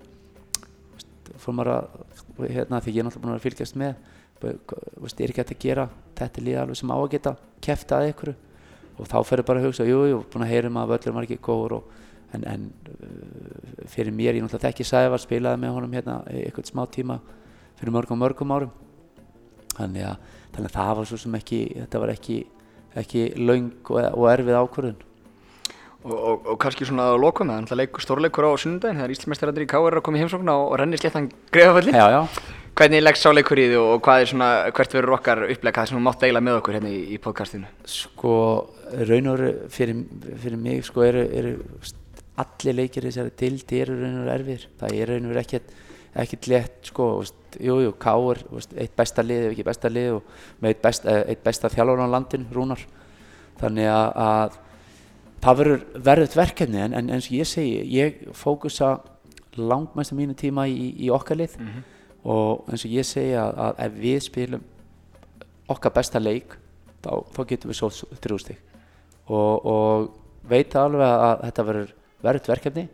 [1.41, 3.95] fór maður að hérna því ég er náttúrulega búin að fylgjast með
[4.43, 8.09] veist, er ekki hægt að gera þetta líða alveg sem á að geta kæfta að
[8.13, 8.33] ykkur
[8.99, 11.39] og þá ferur bara að hugsa jú, jú, búin að heyrum að völlur var ekki
[11.43, 11.93] góður og,
[12.35, 16.73] en, en uh, fyrir mér, ég náttúrulega þekki Sævar spilaði með honum hérna í eitthvað
[16.73, 17.19] smá tíma
[17.79, 18.75] fyrir mörgum mörgum árum.
[19.73, 22.39] Þannig að, þannig að það var svo sem ekki þetta var ekki,
[23.03, 25.01] ekki löng og, og erfið ákvörðun
[26.03, 29.05] Og, og, og kannski svona að lokum, það er náttúrulega leikur, stórleikur á sunnudaginn, það
[29.07, 29.99] er Íslandsmeistararnir í K.R.
[30.01, 31.95] að koma í heimsókn og, og renni sléttan greifafalli.
[31.95, 32.23] Já, já.
[32.73, 35.85] Hvernig leggst sá leikur í því og hvað er svona, hvert verður okkar upplega, hvað
[35.85, 37.71] er svona mátt deila með okkur hérna í, í podcastinu?
[37.93, 38.33] Sko,
[39.11, 40.01] raun og veru fyrir,
[40.43, 41.53] fyrir mig, sko, eru, eru
[42.43, 44.67] allir leikir þessari dildi eru raun og veru erfir.
[44.81, 45.77] Það er raun og veru ekkert,
[46.25, 48.43] ekkert létt, sko, veist, jú, Káur,
[48.73, 52.15] eitt besta lið, ef ekki besta lið og með eitt besta, eitt besta þjálfur á
[52.17, 52.83] landin, Rúnar.
[53.61, 54.61] Þannig að, að
[55.43, 58.97] það verður verðut verkefni en, en eins og ég segi, ég fókusa
[59.59, 61.57] langmest af mínu tíma í, í okkar lið.
[62.23, 64.69] Og eins og ég segi að, að ef við spilum
[65.73, 66.57] okkar besta leik
[67.03, 67.91] þá, þá getum við svo
[68.23, 68.59] þrjústig
[69.27, 72.87] og, og veit alveg að þetta verður verðut verkefni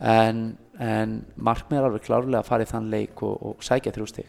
[0.00, 0.42] en,
[0.80, 4.28] en markmið er alveg klárlega að fara í þann leik og, og sækja þrjústig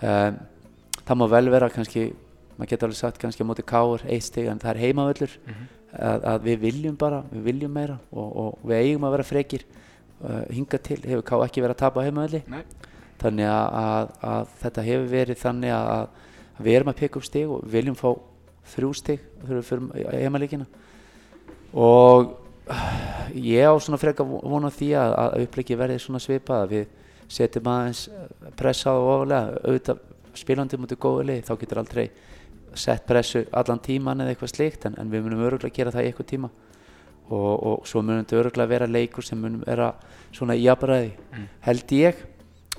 [0.00, 0.38] um,
[1.04, 2.10] það má vel vera kannski
[2.56, 5.38] maður getur alveg sagt kannski á móti káur eitt stig en það er heimavöllur
[5.94, 9.64] að, að við viljum bara, við viljum meira og, og við eigum að vera frekir
[9.64, 12.62] uh, hinga til, hefur ká ekki verið að tapa Nei.
[13.22, 17.28] þannig að, að, að þetta hefur verið þannig að, að við erum að peka upp
[17.28, 18.08] stig og viljum fá
[18.74, 20.66] þrjú stig fyrir heimalíkina
[21.74, 22.34] og
[22.70, 22.90] uh,
[23.34, 26.92] ég á svona freka vona því að, að uppleggi verði svona svipað að við
[27.34, 28.04] setjum aðeins
[28.58, 29.58] pressa á ofalega.
[29.64, 30.02] Auðvitað
[30.38, 32.06] spilandi mútið góðu lið þá getur aldrei
[32.78, 36.10] sett pressu allan tíman eða eitthvað slíkt en, en við munum öruglega gera það í
[36.10, 36.50] eitthvað tíma.
[37.24, 39.92] Og, og svo munum þetta öruglega vera leikur sem munum vera
[40.34, 41.14] svona í jafnræði
[41.64, 42.24] held ég.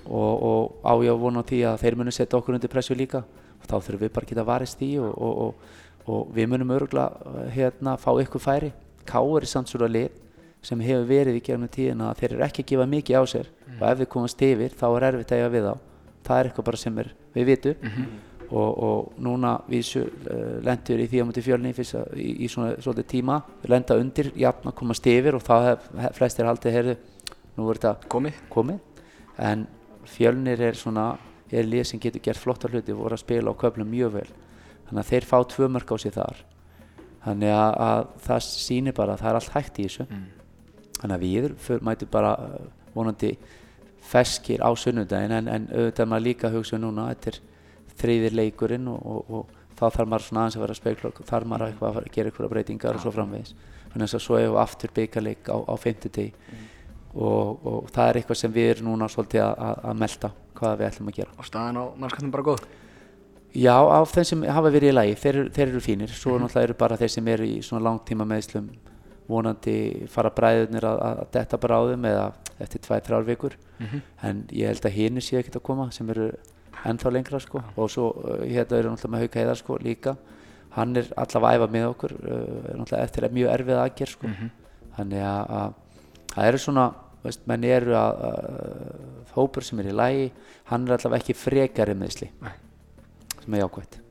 [0.05, 3.23] Og, og á ég að vona því að þeir munum setja okkur undir pressu líka.
[3.61, 6.75] Og þá þurfum við bara að geta varist í og, og, og, og við munum
[6.75, 8.71] öruglega hérna fá ykkur færi.
[9.05, 10.21] Káur samt svona lið
[10.65, 13.51] sem hefur verið í gegnum tíðina að þeir eru ekki að gefa mikið á sér.
[13.79, 15.75] Og ef við komast yfir þá er erfitt að eiga við þá.
[16.25, 17.91] Það er eitthvað bara sem er, við vitum
[18.49, 23.07] og, og núna vísu uh, lendur í því að múti fjölni í, í svona svolítið
[23.11, 23.39] tíma.
[23.71, 25.87] Lenda undir, jafn að komast yfir og þá hef,
[26.17, 26.95] flestir haldið, heyrðu
[27.55, 28.41] nú er þetta Komið?
[28.53, 28.79] komið.
[29.41, 29.67] En
[30.09, 31.13] fjölnir er svona
[31.55, 34.29] er lið sem getur gert flottar hluti og voru að spila á köflum mjög vel.
[34.87, 36.41] Þannig að þeir fá tvö mörg á sig þar.
[37.25, 40.07] Þannig að, að það sýnir bara að það er allt hægt í þessu.
[40.99, 42.65] Þannig að við för, mætum bara uh,
[42.95, 43.31] vonandi
[44.05, 47.39] feskir á sunnudaginn en, en auðvitað maður líka hugsa núna þetta er
[47.99, 51.67] þriðir leikurinn og, og, og þá þarf maður svona aðeins að vera og þarf maður
[51.71, 53.53] eitthvað að gera eitthvað breytingar og svo framvegis.
[53.91, 56.33] Þannig að svo hefur aftur byggarleik á, á fimmtudegi
[57.15, 60.79] og, og það er eitthvað sem við erum núna svolítið að, að, að melta hvað
[60.79, 61.37] við ætlum að gera.
[61.39, 62.65] Og staðan á mannskapnum bara góð?
[63.55, 66.11] Já, á þeim sem hafa verið í lagi, þeir, þeir eru fínir.
[66.11, 68.67] Svo náttúrulega eru bara þeir sem eru í svona langtíma meðslum
[69.29, 69.77] vonandi
[70.11, 72.25] fara bræðurnir að, að detta bara á þeim eða
[72.65, 73.55] eftir tvær, þrjár vikur.
[74.27, 76.27] En ég held að hinir séu ekkert að koma sem eru
[76.91, 77.61] ennþá lengra sko.
[77.75, 80.15] Og svo uh, hérna eru náttúrulega með Hauka Heiðar sko líka.
[80.75, 82.37] Hann er allavega að æfa með okkur uh,
[82.71, 84.33] er náttúrulega eftir að mjög erfið aðgerð sko.
[84.95, 86.87] Þannig að, að það eru svona
[87.25, 90.27] veist, menn eru að, að hópur sem er í lagi.
[90.71, 92.53] Hann er allavega ekki frekari meðsli Nei.
[93.41, 94.01] sem er jákvæmt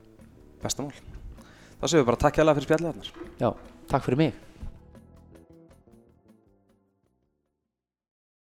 [0.65, 0.97] Bestamál.
[1.81, 3.09] Þá séum við bara takk hjá fyrir spjallið.
[3.43, 3.51] Já,
[3.91, 4.43] takk fyrir mig